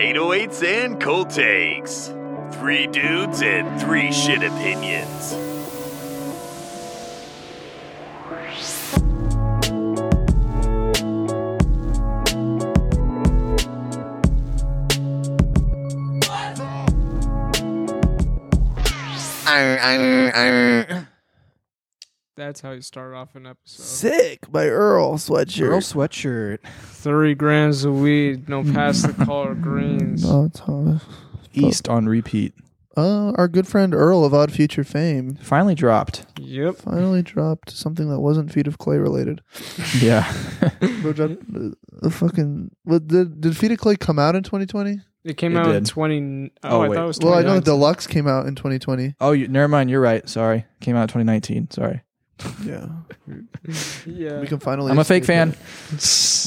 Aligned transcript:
808s 0.00 0.62
and 0.62 0.98
cold 0.98 1.28
takes. 1.28 2.06
Three 2.58 2.86
dudes 2.86 3.42
and 3.42 3.78
three 3.78 4.10
shit 4.10 4.42
opinions. 4.42 5.34
That's 22.50 22.62
how 22.62 22.72
you 22.72 22.80
start 22.80 23.14
off 23.14 23.36
an 23.36 23.46
episode. 23.46 23.80
Sick 23.84 24.50
by 24.50 24.66
Earl 24.66 25.18
sweatshirt. 25.18 25.68
Girl 25.68 25.78
sweatshirt. 25.78 26.58
Three 26.82 27.32
grams 27.32 27.84
of 27.84 28.00
weed, 28.00 28.48
no 28.48 28.64
past 28.64 29.06
the 29.06 29.24
color 29.24 29.54
greens. 29.54 30.24
Oh, 30.28 30.48
Thomas. 30.52 31.04
East 31.52 31.88
on 31.88 32.06
repeat. 32.06 32.52
Uh, 32.96 33.30
our 33.36 33.46
good 33.46 33.68
friend 33.68 33.94
Earl 33.94 34.24
of 34.24 34.34
Odd 34.34 34.50
Future 34.50 34.82
fame 34.82 35.36
Finally 35.36 35.76
dropped. 35.76 36.26
Yep. 36.40 36.74
finally 36.78 37.22
dropped 37.22 37.70
something 37.70 38.10
that 38.10 38.18
wasn't 38.18 38.52
Feet 38.52 38.66
of 38.66 38.78
Clay 38.78 38.98
related. 38.98 39.42
Yeah. 40.00 40.26
Bro 41.02 41.12
dropped 41.12 41.36
uh, 41.54 41.68
a 42.02 42.10
fucking. 42.10 42.72
What, 42.82 43.06
did 43.06 43.40
did 43.40 43.56
Feet 43.56 43.70
of 43.70 43.78
Clay 43.78 43.94
come 43.94 44.18
out 44.18 44.34
in 44.34 44.42
2020? 44.42 44.98
It 45.22 45.36
came 45.36 45.54
It 45.54 45.60
out 45.60 45.66
in 45.68 45.84
did. 45.84 45.86
20. 45.86 46.50
Oh, 46.64 46.68
Oh, 46.68 46.80
I 46.82 46.88
wait. 46.88 46.96
thought 46.96 47.04
it 47.04 47.06
was 47.06 47.18
Well, 47.22 47.34
I 47.34 47.42
know 47.42 47.54
the 47.60 47.60
deluxe 47.60 48.08
came 48.08 48.26
out 48.26 48.46
in 48.46 48.56
2020. 48.56 49.14
oh, 49.20 49.30
you, 49.30 49.46
never 49.46 49.68
mind. 49.68 49.88
You're 49.88 50.00
right. 50.00 50.28
Sorry. 50.28 50.64
Came 50.80 50.96
out 50.96 51.02
in 51.02 51.08
2019. 51.08 51.70
Sorry. 51.70 52.02
Yeah, 52.64 52.86
Yeah. 54.06 54.40
we 54.40 54.46
can 54.46 54.58
finally. 54.58 54.90
I'm 54.90 54.98
a 54.98 55.04
fake 55.04 55.24
fan. 55.24 55.50
it. 55.50 55.54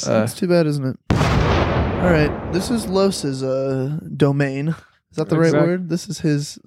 Uh, 0.08 0.24
It's 0.24 0.34
too 0.34 0.48
bad, 0.48 0.66
isn't 0.68 0.86
it? 0.86 0.98
All 1.12 2.10
right, 2.10 2.52
this 2.54 2.70
is 2.70 2.86
Los's 2.88 3.44
uh, 3.44 4.00
domain. 4.18 4.70
Is 4.70 5.18
that 5.18 5.30
the 5.30 5.38
right 5.38 5.48
Exact- 5.48 5.66
word? 5.68 5.90
This 5.90 6.10
is 6.10 6.20
his 6.20 6.60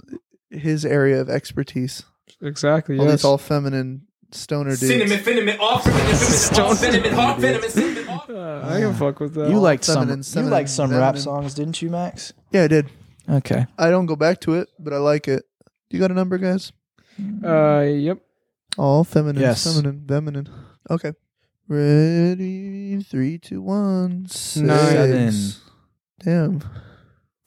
his 0.50 0.84
area 0.84 1.20
of 1.20 1.28
expertise. 1.28 2.04
exactly. 2.40 2.98
All 2.98 3.04
Yes. 3.04 3.12
these 3.20 3.24
all 3.24 3.38
feminine 3.38 4.02
stoner 4.30 4.70
dudes. 4.70 4.86
Cinnamon, 4.86 5.22
cinnamon, 5.24 5.56
all 5.60 5.80
cinnamon, 5.80 6.14
cinnamon, 6.14 6.64
all 6.64 6.74
cinnamon, 6.74 7.14
all 7.14 7.38
cinnamon, 7.40 7.70
cinnamon, 7.70 8.08
all 8.08 8.24
Uh, 8.28 8.68
I 8.76 8.80
can 8.80 8.94
fuck 8.94 9.20
with 9.20 9.34
that. 9.34 9.50
you 9.50 9.58
liked 9.58 9.84
some. 9.84 9.96
feminine, 9.96 10.18
You 10.18 10.24
feminine, 10.24 10.52
liked 10.52 10.68
some 10.70 10.90
rap 10.90 11.00
feminine. 11.14 11.22
songs, 11.22 11.54
didn't 11.54 11.82
you, 11.82 11.90
Max? 11.90 12.32
Yeah, 12.52 12.62
I 12.64 12.68
did. 12.68 12.86
Okay. 13.28 13.66
I 13.78 13.90
don't 13.90 14.06
go 14.06 14.16
back 14.16 14.40
to 14.42 14.54
it, 14.54 14.68
but 14.78 14.92
I 14.92 14.98
like 14.98 15.28
it. 15.28 15.44
You 15.90 15.98
got 16.00 16.10
a 16.10 16.14
number, 16.14 16.38
guys? 16.38 16.72
Uh, 17.44 17.80
yep. 17.80 18.18
All 18.78 19.04
feminine, 19.04 19.40
Yes. 19.42 19.64
feminine, 19.64 20.04
feminine. 20.06 20.48
Okay. 20.90 21.12
Ready? 21.68 23.02
Three, 23.02 23.38
two, 23.38 23.60
one. 23.62 24.26
Six. 24.28 24.56
Nine. 24.66 25.32
Seven. 25.32 25.32
Damn. 26.20 26.60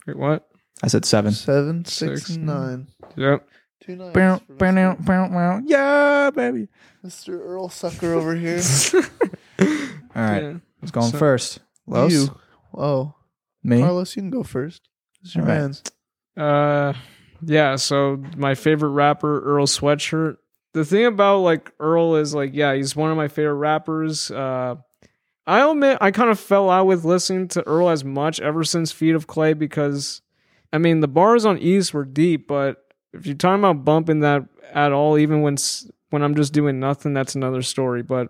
Wait, 0.08 0.18
what? 0.18 0.48
I 0.84 0.88
said 0.88 1.06
seven. 1.06 1.32
Seven, 1.32 1.86
six, 1.86 2.26
Six, 2.28 2.38
nine. 2.38 2.88
Yep. 3.16 3.48
Two 3.82 3.96
nines. 3.96 4.14
Bow, 4.14 4.38
for 4.46 4.54
bow, 4.54 4.72
now, 4.72 4.94
Mr. 4.96 5.06
bow, 5.06 5.28
bow. 5.30 5.62
Yeah, 5.66 6.30
baby. 6.32 6.68
Mr. 7.06 7.30
Earl 7.40 7.70
Sucker 7.70 8.14
over 8.14 8.36
here. 8.44 8.62
All 9.60 9.70
right. 10.16 10.44
Yeah. 10.44 10.54
Who's 10.82 10.92
going 10.92 11.12
So- 11.12 11.18
first? 11.18 11.60
Los? 11.88 12.12
You. 12.12 12.28
Oh, 12.74 13.16
Me? 13.64 13.80
Carlos, 13.82 14.16
you 14.16 14.22
can 14.22 14.30
go 14.30 14.44
first. 14.44 14.88
It's 15.22 15.36
your 15.36 15.44
All 15.44 15.50
right. 15.50 15.60
man's. 15.60 15.84
Uh, 16.38 16.94
yeah. 17.42 17.76
So 17.78 18.22
my 18.38 18.54
favorite 18.56 18.90
rapper, 18.90 19.42
Earl 19.42 19.66
Sweatshirt. 19.66 20.38
The 20.74 20.86
thing 20.86 21.06
about 21.06 21.40
like 21.40 21.72
Earl 21.80 22.16
is 22.16 22.34
like, 22.34 22.52
yeah, 22.54 22.74
he's 22.76 22.96
one 22.96 23.12
of 23.12 23.18
my 23.18 23.28
favorite 23.28 23.56
rappers. 23.56 24.30
Uh, 24.30 24.76
I 25.48 25.68
admit 25.70 25.98
I 26.00 26.12
kind 26.12 26.30
of 26.30 26.40
fell 26.40 26.70
out 26.70 26.86
with 26.86 27.06
listening 27.06 27.48
to 27.50 27.68
Earl 27.68 27.90
as 27.90 28.04
much 28.04 28.40
ever 28.40 28.64
since 28.64 28.92
Feet 28.92 29.16
of 29.16 29.26
Clay 29.26 29.54
because, 29.54 30.22
I 30.72 30.78
mean, 30.78 31.00
the 31.00 31.08
bars 31.08 31.46
on 31.46 31.58
East 31.58 31.94
were 31.94 32.06
deep, 32.06 32.48
but 32.48 32.86
if 33.14 33.26
you're 33.26 33.36
talking 33.36 33.62
about 33.62 33.84
bumping 33.84 34.20
that 34.20 34.44
at 34.72 34.92
all, 34.92 35.18
even 35.18 35.42
when 35.42 35.58
when 36.12 36.22
I'm 36.22 36.36
just 36.36 36.54
doing 36.54 36.80
nothing, 36.80 37.14
that's 37.14 37.36
another 37.36 37.64
story. 37.64 38.04
But 38.04 38.30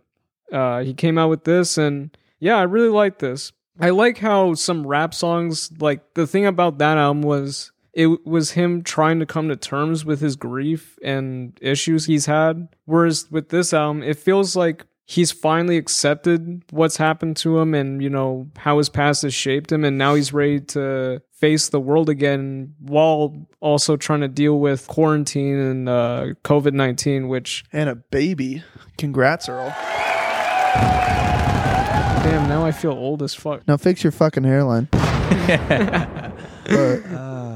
uh, 0.52 0.80
he 0.80 0.94
came 0.94 1.18
out 1.18 1.30
with 1.30 1.44
this, 1.44 1.78
and 1.78 2.16
yeah, 2.40 2.58
I 2.58 2.64
really 2.64 2.90
like 2.90 3.20
this. 3.20 3.52
I 3.80 3.92
like 3.92 4.18
how 4.18 4.54
some 4.54 4.86
rap 4.86 5.14
songs, 5.14 5.72
like 5.80 6.14
the 6.14 6.28
thing 6.28 6.46
about 6.46 6.78
that 6.80 6.98
album 6.98 7.22
was 7.22 7.72
it 7.94 8.26
was 8.26 8.52
him 8.52 8.84
trying 8.84 9.20
to 9.20 9.26
come 9.26 9.50
to 9.50 9.56
terms 9.56 10.06
with 10.06 10.22
his 10.22 10.36
grief 10.36 10.98
and 11.04 11.58
issues 11.62 12.06
he's 12.06 12.26
had. 12.28 12.68
Whereas 12.86 13.28
with 13.32 13.50
this 13.50 13.74
album, 13.74 14.04
it 14.04 14.18
feels 14.18 14.56
like 14.56 14.86
he's 15.06 15.32
finally 15.32 15.76
accepted 15.78 16.64
what's 16.70 16.98
happened 16.98 17.36
to 17.38 17.58
him 17.58 17.74
and, 17.74 18.02
you 18.02 18.10
know, 18.12 18.48
how 18.58 18.78
his 18.78 18.90
past 18.90 19.24
has 19.24 19.34
shaped 19.34 19.72
him. 19.72 19.84
And 19.84 19.98
now 19.98 20.14
he's 20.14 20.32
ready 20.32 20.60
to 20.62 21.22
face 21.34 21.70
the 21.70 21.80
world 21.80 22.10
again 22.10 22.76
while 22.80 23.36
also 23.60 23.98
trying 23.98 24.22
to 24.22 24.28
deal 24.28 24.60
with 24.60 24.88
quarantine 24.88 25.58
and 25.58 25.90
uh, 25.90 26.26
COVID 26.44 26.74
19, 26.74 27.28
which, 27.28 27.64
And 27.74 27.90
a 27.90 27.96
baby. 27.96 28.64
Congrats, 29.00 29.50
Earl. 29.50 29.74
damn, 32.24 32.48
now 32.48 32.64
I 32.66 32.72
feel 32.72 32.92
old 32.92 33.24
as 33.24 33.34
fuck. 33.34 33.68
Now 33.68 33.78
fix 33.78 34.04
your 34.04 34.12
fucking 34.12 34.44
hairline. 34.44 34.90
but 34.92 36.36
Uh, 36.70 37.49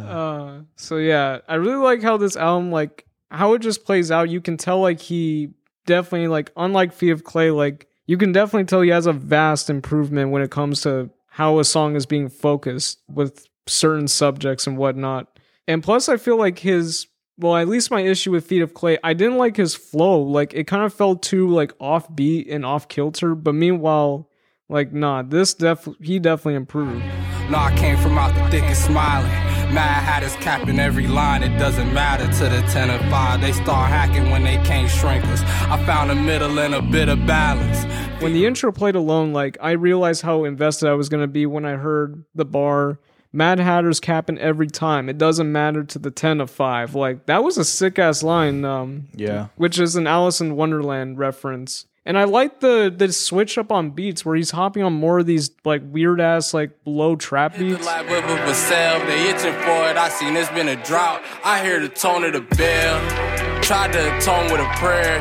so 0.75 0.97
yeah, 0.97 1.39
I 1.47 1.55
really 1.55 1.83
like 1.83 2.01
how 2.01 2.17
this 2.17 2.35
album, 2.35 2.71
like 2.71 3.05
how 3.31 3.53
it 3.53 3.59
just 3.59 3.85
plays 3.85 4.11
out. 4.11 4.29
You 4.29 4.41
can 4.41 4.57
tell 4.57 4.79
like 4.79 4.99
he 4.99 5.49
definitely 5.85 6.27
like 6.27 6.51
unlike 6.55 6.93
Feet 6.93 7.11
of 7.11 7.23
Clay, 7.23 7.51
like 7.51 7.87
you 8.05 8.17
can 8.17 8.31
definitely 8.31 8.65
tell 8.65 8.81
he 8.81 8.89
has 8.89 9.05
a 9.05 9.13
vast 9.13 9.69
improvement 9.69 10.31
when 10.31 10.41
it 10.41 10.51
comes 10.51 10.81
to 10.81 11.09
how 11.27 11.59
a 11.59 11.63
song 11.63 11.95
is 11.95 12.05
being 12.05 12.29
focused 12.29 13.01
with 13.07 13.47
certain 13.67 14.07
subjects 14.07 14.67
and 14.67 14.77
whatnot. 14.77 15.39
And 15.67 15.81
plus, 15.81 16.09
I 16.09 16.17
feel 16.17 16.37
like 16.37 16.59
his 16.59 17.07
well, 17.37 17.55
at 17.57 17.67
least 17.67 17.89
my 17.89 18.01
issue 18.01 18.31
with 18.31 18.45
Feet 18.45 18.61
of 18.61 18.75
Clay, 18.75 18.99
I 19.03 19.13
didn't 19.13 19.37
like 19.37 19.57
his 19.57 19.73
flow. 19.73 20.21
Like 20.21 20.53
it 20.53 20.67
kind 20.67 20.83
of 20.83 20.93
felt 20.93 21.23
too 21.23 21.49
like 21.49 21.77
offbeat 21.79 22.53
and 22.53 22.65
off 22.65 22.87
kilter. 22.87 23.35
But 23.35 23.55
meanwhile, 23.55 24.29
like 24.69 24.93
nah, 24.93 25.23
this 25.23 25.53
def 25.53 25.87
he 26.01 26.19
definitely 26.19 26.55
improved. 26.55 27.03
No, 27.49 27.57
I 27.57 27.75
came 27.75 27.97
from 27.97 28.17
out 28.17 28.33
the 28.35 28.51
thick 28.51 28.63
and 28.63 28.77
smiling. 28.77 29.52
Mad 29.73 30.03
Hatters 30.03 30.35
capping 30.35 30.79
every 30.79 31.07
line, 31.07 31.41
it 31.41 31.57
doesn't 31.57 31.93
matter 31.93 32.25
to 32.25 32.43
the 32.49 32.61
10 32.71 32.89
and 32.91 33.09
5. 33.11 33.41
They 33.41 33.51
start 33.53 33.89
hacking 33.89 34.29
when 34.29 34.43
they 34.43 34.57
can't 34.57 34.89
shrink 34.89 35.25
us. 35.25 35.41
I 35.41 35.83
found 35.85 36.11
a 36.11 36.15
middle 36.15 36.59
and 36.59 36.75
a 36.75 36.81
bit 36.81 37.09
of 37.09 37.25
balance. 37.25 37.83
when 38.21 38.33
the 38.33 38.45
intro 38.45 38.71
played 38.71 38.95
alone, 38.95 39.33
like 39.33 39.57
I 39.59 39.71
realized 39.71 40.21
how 40.21 40.43
invested 40.43 40.87
I 40.89 40.93
was 40.93 41.09
gonna 41.09 41.27
be 41.27 41.45
when 41.45 41.65
I 41.65 41.71
heard 41.71 42.23
the 42.35 42.45
bar. 42.45 42.99
Mad 43.33 43.59
Hatter's 43.59 43.99
capping 43.99 44.37
every 44.37 44.67
time. 44.67 45.09
It 45.09 45.17
doesn't 45.17 45.51
matter 45.51 45.83
to 45.83 45.97
the 45.99 46.11
ten 46.11 46.39
of 46.39 46.51
five. 46.51 46.93
Like 46.93 47.25
that 47.25 47.43
was 47.43 47.57
a 47.57 47.65
sick 47.65 47.97
ass 47.97 48.21
line. 48.21 48.63
Um, 48.63 49.07
Yeah. 49.15 49.47
which 49.55 49.79
is 49.79 49.95
an 49.95 50.05
Alice 50.05 50.39
in 50.39 50.55
Wonderland 50.55 51.17
reference. 51.17 51.85
And 52.05 52.17
I 52.17 52.25
like 52.25 52.59
the 52.59 52.93
the 52.95 53.13
switch 53.13 53.57
up 53.57 53.71
on 53.71 53.91
beats 53.91 54.25
where 54.25 54.35
he's 54.35 54.51
hopping 54.51 54.83
on 54.83 54.93
more 54.93 55.19
of 55.19 55.25
these 55.25 55.51
like 55.63 55.81
weird 55.85 56.19
ass 56.19 56.53
like 56.53 56.71
low 56.85 57.15
trap 57.15 57.57
beats. 57.57 57.85
light 57.85 58.09
whip 58.09 58.25
of 58.25 58.31
a 58.31 59.05
they 59.05 59.29
itching 59.29 59.53
for 59.61 59.89
it. 59.89 59.95
I 59.95 60.09
seen 60.09 60.35
it's 60.35 60.49
been 60.49 60.67
a 60.67 60.83
drought. 60.83 61.21
I 61.45 61.63
hear 61.63 61.79
the 61.79 61.87
tone 61.87 62.25
of 62.25 62.33
the 62.33 62.41
bell. 62.41 63.61
Tried 63.61 63.93
to 63.93 64.17
atone 64.17 64.51
with 64.51 64.59
a 64.59 64.69
prayer. 64.75 65.19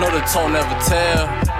Know 0.00 0.10
the 0.10 0.24
tone 0.26 0.52
never 0.54 0.74
tell. 0.84 1.54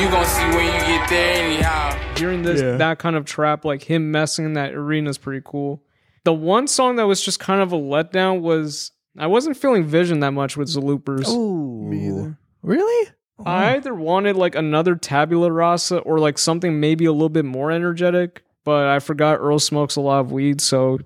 You 0.00 0.08
gon' 0.08 0.24
see 0.24 0.44
when 0.56 0.66
you 0.66 0.80
get 0.86 1.10
there 1.10 1.44
anyhow. 1.44 2.14
Hearing 2.16 2.42
this 2.42 2.60
that 2.78 3.00
kind 3.00 3.16
of 3.16 3.24
trap, 3.24 3.64
like 3.64 3.82
him 3.82 4.12
messing 4.12 4.44
in 4.44 4.52
that 4.52 4.72
arena 4.72 5.10
is 5.10 5.18
pretty 5.18 5.42
cool. 5.44 5.82
The 6.22 6.32
one 6.32 6.68
song 6.68 6.96
that 6.96 7.06
was 7.06 7.20
just 7.22 7.40
kind 7.40 7.60
of 7.60 7.72
a 7.72 7.76
letdown 7.76 8.40
was 8.40 8.92
I 9.18 9.26
wasn't 9.26 9.56
feeling 9.56 9.84
Vision 9.84 10.20
that 10.20 10.30
much 10.30 10.56
with 10.56 10.68
Zelooperz. 10.68 11.28
Ooh. 11.28 11.82
me 11.82 12.06
either. 12.06 12.38
Really? 12.62 13.10
I 13.46 13.72
oh. 13.72 13.76
either 13.76 13.94
wanted 13.94 14.36
like 14.36 14.54
another 14.54 14.94
Tabula 14.94 15.50
Rasa 15.50 15.98
or 15.98 16.18
like 16.18 16.38
something 16.38 16.80
maybe 16.80 17.04
a 17.04 17.12
little 17.12 17.28
bit 17.28 17.44
more 17.44 17.70
energetic, 17.70 18.42
but 18.64 18.86
I 18.86 18.98
forgot 18.98 19.38
Earl 19.40 19.58
smokes 19.58 19.96
a 19.96 20.00
lot 20.00 20.20
of 20.20 20.32
weed, 20.32 20.60
so 20.60 20.98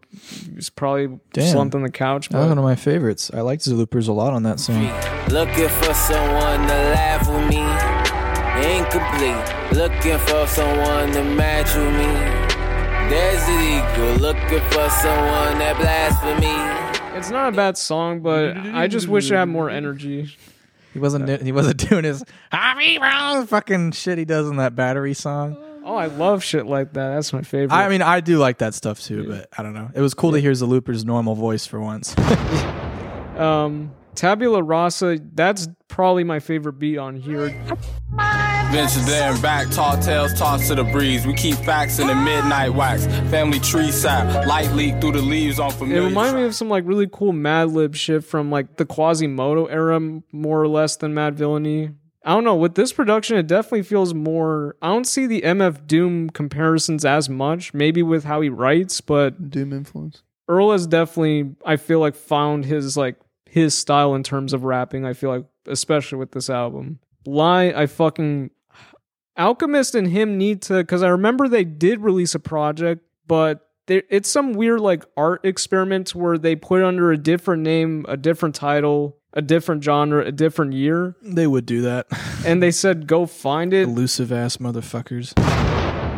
he's 0.54 0.70
probably 0.70 1.20
Damn. 1.32 1.52
slumped 1.52 1.74
on 1.74 1.82
the 1.82 1.90
couch. 1.90 2.28
That 2.28 2.38
was 2.38 2.48
one 2.48 2.58
of 2.58 2.64
my 2.64 2.74
favorites. 2.74 3.30
I 3.32 3.40
liked 3.40 3.62
Zelooperz 3.62 4.08
a 4.08 4.12
lot 4.12 4.32
on 4.32 4.42
that 4.42 4.58
song. 4.60 4.82
Looking 5.28 5.68
for 5.68 5.94
someone 5.94 6.60
to 6.66 6.74
laugh 6.94 7.28
with 7.28 7.48
me. 7.48 7.62
Incomplete. 8.76 9.72
Looking 9.72 10.18
for 10.18 10.46
someone 10.46 11.12
to 11.12 11.24
match 11.24 11.74
with 11.74 11.92
me. 11.94 12.54
There's 13.10 13.42
an 13.48 13.60
eagle 13.60 14.16
looking 14.16 14.60
for 14.70 14.88
someone 14.88 15.58
that 15.58 15.76
blasphemy. 15.78 17.18
it's 17.18 17.30
not 17.30 17.52
a 17.52 17.56
bad 17.56 17.76
song, 17.76 18.20
but 18.20 18.56
I 18.56 18.88
just 18.88 19.08
wish 19.08 19.30
it 19.30 19.34
had 19.34 19.48
more 19.48 19.68
energy. 19.68 20.36
He 20.94 21.00
wasn't. 21.00 21.42
He 21.42 21.52
wasn't 21.52 21.76
doing 21.90 22.04
his 22.04 22.24
"Happy 22.50 22.96
Brown" 22.98 23.46
fucking 23.46 23.92
shit 23.92 24.16
he 24.16 24.24
does 24.24 24.48
in 24.48 24.56
that 24.56 24.74
battery 24.74 25.12
song. 25.12 25.58
Oh, 25.84 25.96
I 25.96 26.06
love 26.06 26.42
shit 26.42 26.64
like 26.64 26.94
that. 26.94 27.14
That's 27.14 27.32
my 27.34 27.42
favorite. 27.42 27.76
I 27.76 27.90
mean, 27.90 28.00
I 28.00 28.20
do 28.20 28.38
like 28.38 28.58
that 28.58 28.72
stuff 28.72 29.00
too, 29.00 29.26
but 29.28 29.48
I 29.58 29.62
don't 29.62 29.74
know. 29.74 29.90
It 29.94 30.00
was 30.00 30.14
cool 30.14 30.32
to 30.32 30.40
hear 30.40 30.52
Zelooperz's 30.52 31.04
normal 31.04 31.34
voice 31.34 31.66
for 31.66 31.78
once. 31.80 32.14
Um, 33.34 33.90
Tabula 34.14 34.62
Rasa, 34.62 35.18
that's 35.34 35.68
probably 35.88 36.24
my 36.24 36.40
favorite 36.40 36.74
beat 36.74 36.98
on 36.98 37.16
here. 37.16 37.48
Venture 38.70 39.00
there 39.00 39.32
and 39.32 39.40
back, 39.42 39.70
tall 39.70 39.96
tales 39.98 40.32
tossed 40.34 40.68
to 40.68 40.74
the 40.74 40.84
breeze. 40.84 41.26
We 41.26 41.34
keep 41.34 41.54
facts 41.56 41.98
in 41.98 42.08
the 42.08 42.14
midnight 42.14 42.70
wax. 42.74 43.06
Family 43.30 43.60
tree 43.60 43.90
sap, 43.92 44.46
light 44.46 44.72
leak 44.72 45.00
through 45.00 45.12
the 45.12 45.22
leaves 45.22 45.60
on 45.60 45.70
It 45.70 45.74
familiar. 45.74 46.02
reminded 46.02 46.40
me 46.40 46.44
of 46.46 46.54
some 46.54 46.68
like 46.68 46.84
really 46.86 47.08
cool 47.12 47.32
Madlib 47.32 47.94
shit 47.94 48.24
from 48.24 48.50
like 48.50 48.76
the 48.76 48.84
Quasimoto 48.84 49.70
era, 49.70 50.00
more 50.32 50.60
or 50.60 50.68
less 50.68 50.96
than 50.96 51.14
Madvillainy. 51.14 51.94
I 52.24 52.30
don't 52.30 52.42
know. 52.44 52.56
With 52.56 52.74
this 52.74 52.92
production, 52.92 53.36
it 53.36 53.46
definitely 53.46 53.82
feels 53.82 54.14
more. 54.14 54.76
I 54.80 54.88
don't 54.88 55.06
see 55.06 55.26
the 55.26 55.42
MF 55.42 55.86
Doom 55.86 56.30
comparisons 56.30 57.04
as 57.04 57.28
much. 57.28 57.74
Maybe 57.74 58.02
with 58.02 58.24
how 58.24 58.40
he 58.40 58.48
writes, 58.48 59.00
but 59.02 59.50
Doom 59.50 59.72
influence. 59.74 60.22
Earl 60.48 60.72
has 60.72 60.86
definitely, 60.86 61.54
I 61.64 61.76
feel 61.76 62.00
like, 62.00 62.14
found 62.14 62.64
his 62.64 62.96
like 62.96 63.16
his 63.54 63.72
style 63.72 64.16
in 64.16 64.24
terms 64.24 64.52
of 64.52 64.64
rapping. 64.64 65.04
I 65.06 65.12
feel 65.12 65.30
like, 65.30 65.44
especially 65.68 66.18
with 66.18 66.32
this 66.32 66.50
album, 66.50 66.98
Lye, 67.24 67.72
I 67.72 67.86
fucking 67.86 68.50
Alchemist 69.38 69.94
and 69.94 70.08
him 70.08 70.36
need 70.38 70.60
to 70.62 70.74
because 70.78 71.02
I 71.04 71.08
remember 71.08 71.48
they 71.48 71.62
did 71.64 72.00
release 72.00 72.34
a 72.34 72.40
project, 72.40 73.02
but 73.28 73.60
it's 73.86 74.28
some 74.28 74.54
weird 74.54 74.80
like 74.80 75.04
art 75.16 75.44
experiment 75.44 76.14
where 76.14 76.36
they 76.36 76.56
put 76.56 76.82
under 76.82 77.12
a 77.12 77.16
different 77.16 77.62
name, 77.62 78.04
a 78.08 78.16
different 78.16 78.54
title, 78.56 79.18
a 79.32 79.42
different 79.42 79.84
genre, 79.84 80.24
a 80.24 80.32
different 80.32 80.72
year, 80.72 81.16
They 81.22 81.46
would 81.46 81.66
do 81.66 81.82
that. 81.82 82.06
and 82.46 82.62
they 82.62 82.70
said 82.70 83.06
go 83.06 83.26
find 83.26 83.72
it. 83.72 83.82
Elusive 83.88 84.32
ass 84.32 84.56
motherfuckers. 84.56 85.32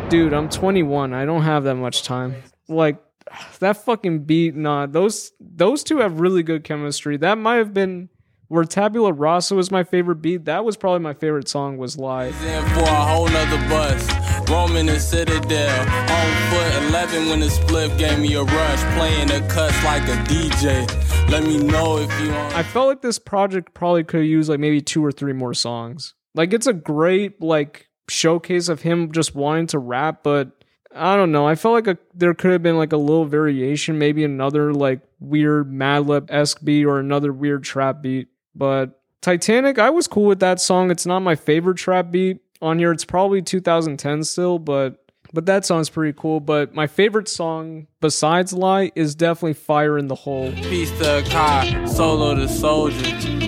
Dude, 0.09 0.33
I'm 0.33 0.49
21. 0.49 1.13
I 1.13 1.25
don't 1.25 1.41
have 1.43 1.65
that 1.65 1.75
much 1.75 2.03
time. 2.03 2.35
Like 2.67 2.97
that 3.59 3.83
fucking 3.85 4.23
beat, 4.25 4.55
nah. 4.55 4.85
Those 4.85 5.31
those 5.39 5.83
two 5.83 5.99
have 5.99 6.19
really 6.19 6.43
good 6.43 6.63
chemistry. 6.63 7.17
That 7.17 7.37
might 7.37 7.55
have 7.55 7.73
been 7.73 8.09
where 8.47 8.63
Tabula 8.63 9.11
Rasa 9.11 9.55
was 9.55 9.71
my 9.71 9.83
favorite 9.83 10.21
beat. 10.21 10.45
That 10.45 10.63
was 10.63 10.77
probably 10.77 10.99
my 10.99 11.13
favorite 11.13 11.47
song. 11.47 11.77
Was 11.77 11.97
Lye. 11.97 12.31
for 12.31 12.81
a 12.81 12.85
whole 12.85 13.27
nother 13.27 13.57
bus. 13.69 14.49
Roaming 14.49 14.85
the 14.85 14.99
Citadel. 14.99 15.79
On 15.81 16.49
foot 16.49 16.89
11 16.89 17.29
when 17.29 17.39
the 17.41 17.49
split 17.49 17.97
gave 17.97 18.19
me 18.19 18.33
a 18.35 18.43
rush. 18.43 18.97
Playing 18.97 19.27
the 19.27 19.45
cuts 19.53 19.83
like 19.83 20.03
a 20.03 20.15
DJ. 20.23 21.29
Let 21.29 21.43
me 21.43 21.57
know 21.57 21.97
if 21.97 22.21
you 22.21 22.31
want. 22.31 22.55
I 22.55 22.63
felt 22.63 22.87
like 22.87 23.01
this 23.01 23.19
project 23.19 23.73
probably 23.73 24.03
could 24.05 24.21
have 24.21 24.29
used 24.29 24.49
like 24.49 24.59
maybe 24.59 24.79
two 24.79 25.03
or 25.03 25.11
three 25.11 25.33
more 25.33 25.53
songs. 25.53 26.13
Like 26.33 26.53
it's 26.53 26.67
a 26.67 26.73
great 26.73 27.41
like 27.41 27.89
showcase 28.09 28.69
of 28.69 28.81
him 28.81 29.11
just 29.11 29.35
wanting 29.35 29.67
to 29.67 29.79
rap, 29.79 30.23
but 30.23 30.56
I 30.95 31.15
don't 31.15 31.31
know. 31.31 31.47
I 31.47 31.55
felt 31.55 31.73
like 31.73 31.87
a, 31.87 31.97
there 32.13 32.33
could 32.33 32.51
have 32.51 32.63
been 32.63 32.77
like 32.77 32.93
a 32.93 32.97
little 32.97 33.25
variation, 33.25 33.97
maybe 33.97 34.23
another 34.23 34.73
like 34.73 35.01
weird 35.19 35.71
Madlib 35.71 36.27
esque 36.29 36.63
beat 36.63 36.85
or 36.85 36.99
another 36.99 37.31
weird 37.31 37.63
trap 37.63 38.01
beat. 38.01 38.29
But 38.55 38.99
Titanic, 39.21 39.79
I 39.79 39.89
was 39.89 40.07
cool 40.07 40.25
with 40.25 40.39
that 40.39 40.59
song. 40.59 40.91
It's 40.91 41.05
not 41.05 41.19
my 41.19 41.35
favorite 41.35 41.77
trap 41.77 42.11
beat 42.11 42.39
on 42.61 42.79
here. 42.79 42.91
It's 42.91 43.05
probably 43.05 43.41
2010 43.41 44.23
still, 44.23 44.59
but 44.59 45.03
but 45.33 45.45
that 45.45 45.65
song's 45.65 45.89
pretty 45.89 46.17
cool. 46.17 46.39
But 46.39 46.73
my 46.73 46.87
favorite 46.87 47.27
song 47.27 47.87
besides 47.99 48.53
Lye 48.53 48.91
is 48.95 49.15
definitely 49.15 49.53
Fire 49.53 49.97
in 49.97 50.07
the 50.07 50.15
Hole. 50.15 50.51
Peace 50.53 50.91
to 50.99 51.23
Kai, 51.27 51.85
solo 51.85 52.35
to 52.35 52.47
soldier. 52.47 53.46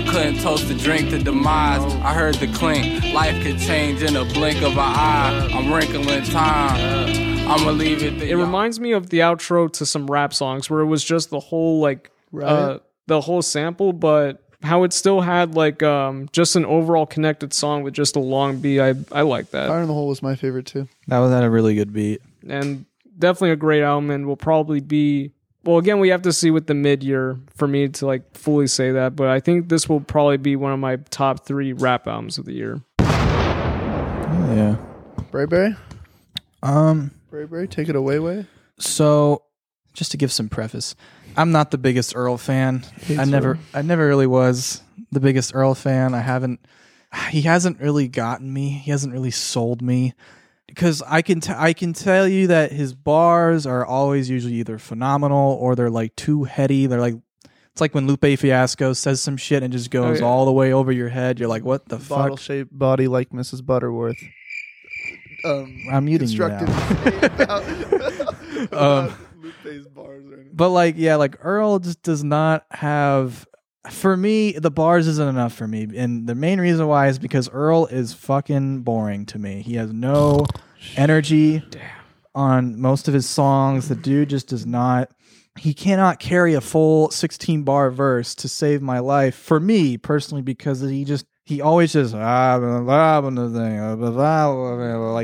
I 0.00 0.04
couldn't 0.04 0.40
toast 0.40 0.66
the 0.66 0.74
drink 0.74 1.10
to 1.10 1.18
demise. 1.22 1.82
I 1.96 2.14
heard 2.14 2.36
the 2.36 2.50
clink. 2.54 3.12
Life 3.12 3.42
could 3.42 3.58
change 3.58 4.02
in 4.02 4.16
a 4.16 4.24
blink 4.24 4.62
of 4.62 4.72
an 4.72 4.78
eye. 4.78 5.50
I'm 5.52 5.70
wrinkling 5.70 6.24
time. 6.24 7.46
I'ma 7.46 7.70
leave 7.72 8.02
it. 8.02 8.22
It 8.22 8.34
reminds 8.36 8.80
me 8.80 8.92
of 8.92 9.10
the 9.10 9.18
outro 9.18 9.70
to 9.74 9.84
some 9.84 10.10
rap 10.10 10.32
songs 10.32 10.70
where 10.70 10.80
it 10.80 10.86
was 10.86 11.04
just 11.04 11.28
the 11.28 11.38
whole 11.38 11.80
like 11.80 12.10
uh, 12.42 12.78
the 13.08 13.20
whole 13.20 13.42
sample, 13.42 13.92
but 13.92 14.42
how 14.62 14.84
it 14.84 14.94
still 14.94 15.20
had 15.20 15.54
like 15.54 15.82
um 15.82 16.30
just 16.32 16.56
an 16.56 16.64
overall 16.64 17.04
connected 17.04 17.52
song 17.52 17.82
with 17.82 17.92
just 17.92 18.16
a 18.16 18.20
long 18.20 18.56
beat. 18.58 18.80
I 18.80 18.94
I 19.12 19.20
like 19.20 19.50
that. 19.50 19.68
Fire 19.68 19.82
in 19.82 19.88
the 19.88 19.92
Hole 19.92 20.08
was 20.08 20.22
my 20.22 20.34
favorite 20.34 20.64
too. 20.64 20.88
That 21.08 21.18
was 21.18 21.30
at 21.30 21.44
a 21.44 21.50
really 21.50 21.74
good 21.74 21.92
beat. 21.92 22.22
And 22.48 22.86
definitely 23.18 23.50
a 23.50 23.56
great 23.56 23.82
album 23.82 24.10
and 24.10 24.26
will 24.26 24.36
probably 24.38 24.80
be 24.80 25.32
well 25.64 25.78
again 25.78 26.00
we 26.00 26.08
have 26.08 26.22
to 26.22 26.32
see 26.32 26.50
with 26.50 26.66
the 26.66 26.74
mid 26.74 27.02
year 27.02 27.38
for 27.54 27.66
me 27.68 27.88
to 27.88 28.06
like 28.06 28.36
fully 28.36 28.66
say 28.66 28.92
that, 28.92 29.16
but 29.16 29.28
I 29.28 29.40
think 29.40 29.68
this 29.68 29.88
will 29.88 30.00
probably 30.00 30.36
be 30.38 30.56
one 30.56 30.72
of 30.72 30.78
my 30.78 30.96
top 31.10 31.44
3 31.46 31.72
rap 31.74 32.06
albums 32.06 32.38
of 32.38 32.44
the 32.44 32.52
year. 32.52 32.80
Yeah. 32.98 34.76
Brayberry, 35.30 35.76
Um. 36.62 37.12
Brayberry, 37.30 37.70
take 37.70 37.88
it 37.88 37.94
away, 37.94 38.18
way. 38.18 38.46
So, 38.78 39.42
just 39.92 40.10
to 40.10 40.16
give 40.16 40.32
some 40.32 40.48
preface, 40.48 40.96
I'm 41.36 41.52
not 41.52 41.70
the 41.70 41.78
biggest 41.78 42.16
Earl 42.16 42.36
fan. 42.36 42.84
I 43.16 43.24
never, 43.24 43.50
Earl. 43.52 43.58
I 43.74 43.82
never 43.82 44.06
really 44.08 44.26
was 44.26 44.82
the 45.12 45.20
biggest 45.20 45.54
Earl 45.54 45.74
fan. 45.76 46.14
I 46.14 46.20
haven't. 46.20 46.58
He 47.30 47.42
hasn't 47.42 47.80
really 47.80 48.08
gotten 48.08 48.52
me. 48.52 48.70
He 48.70 48.90
hasn't 48.90 49.12
really 49.12 49.30
sold 49.30 49.82
me. 49.82 50.14
Because 50.70 51.02
I 51.02 51.22
can, 51.22 51.40
t- 51.40 51.52
I 51.54 51.72
can 51.72 51.92
tell 51.92 52.26
you 52.26 52.46
that 52.46 52.72
his 52.72 52.94
bars 52.94 53.66
are 53.66 53.84
always 53.84 54.30
usually 54.30 54.54
either 54.54 54.78
phenomenal 54.78 55.58
or 55.60 55.74
they're 55.74 55.90
like 55.90 56.16
too 56.16 56.44
heady. 56.44 56.86
They're 56.86 57.00
like, 57.00 57.14
it's 57.72 57.80
like 57.80 57.94
when 57.94 58.06
Lupe 58.06 58.38
Fiasco 58.38 58.92
says 58.92 59.20
some 59.20 59.36
shit 59.36 59.62
and 59.62 59.72
just 59.72 59.90
goes 59.90 60.20
yeah. 60.20 60.26
all 60.26 60.44
the 60.44 60.52
way 60.52 60.72
over 60.72 60.90
your 60.90 61.08
head. 61.08 61.38
You're 61.38 61.48
like, 61.48 61.64
what 61.64 61.88
the 61.88 61.96
Bottle 61.98 62.36
fuck? 62.36 62.44
shaped 62.44 62.76
body 62.76 63.08
like 63.08 63.30
Mrs. 63.30 63.64
Butterworth. 63.64 64.18
Um, 65.44 65.84
I'm 65.90 66.04
muting 66.04 66.28
you 66.28 66.38
now. 66.38 66.58
about, 67.22 67.64
Um, 68.72 69.14
Lupe's 69.40 69.86
bars. 69.88 70.24
But 70.52 70.70
like, 70.70 70.96
yeah, 70.98 71.16
like 71.16 71.36
Earl 71.44 71.78
just 71.78 72.02
does 72.02 72.24
not 72.24 72.66
have 72.70 73.46
for 73.88 74.16
me, 74.16 74.52
the 74.52 74.70
bars 74.70 75.06
isn't 75.06 75.28
enough 75.28 75.54
for 75.54 75.66
me, 75.66 75.88
and 75.96 76.26
the 76.26 76.34
main 76.34 76.60
reason 76.60 76.86
why 76.86 77.08
is 77.08 77.18
because 77.18 77.48
Earl 77.48 77.86
is 77.86 78.12
fucking 78.12 78.82
boring 78.82 79.24
to 79.26 79.38
me. 79.38 79.62
He 79.62 79.76
has 79.76 79.92
no 79.92 80.44
energy 80.96 81.62
on 82.34 82.78
most 82.78 83.08
of 83.08 83.14
his 83.14 83.28
songs. 83.28 83.88
The 83.88 83.94
dude 83.94 84.30
just 84.30 84.48
does 84.48 84.66
not. 84.66 85.10
He 85.58 85.74
cannot 85.74 86.20
carry 86.20 86.54
a 86.54 86.60
full 86.60 87.10
16 87.10 87.62
bar 87.62 87.90
verse 87.90 88.34
to 88.36 88.48
save 88.48 88.82
my 88.82 88.98
life 88.98 89.34
for 89.34 89.58
me 89.58 89.96
personally 89.96 90.42
because 90.42 90.80
he 90.80 91.04
just 91.04 91.26
he 91.44 91.60
always 91.60 91.92
just 91.92 92.14
like 92.14 92.22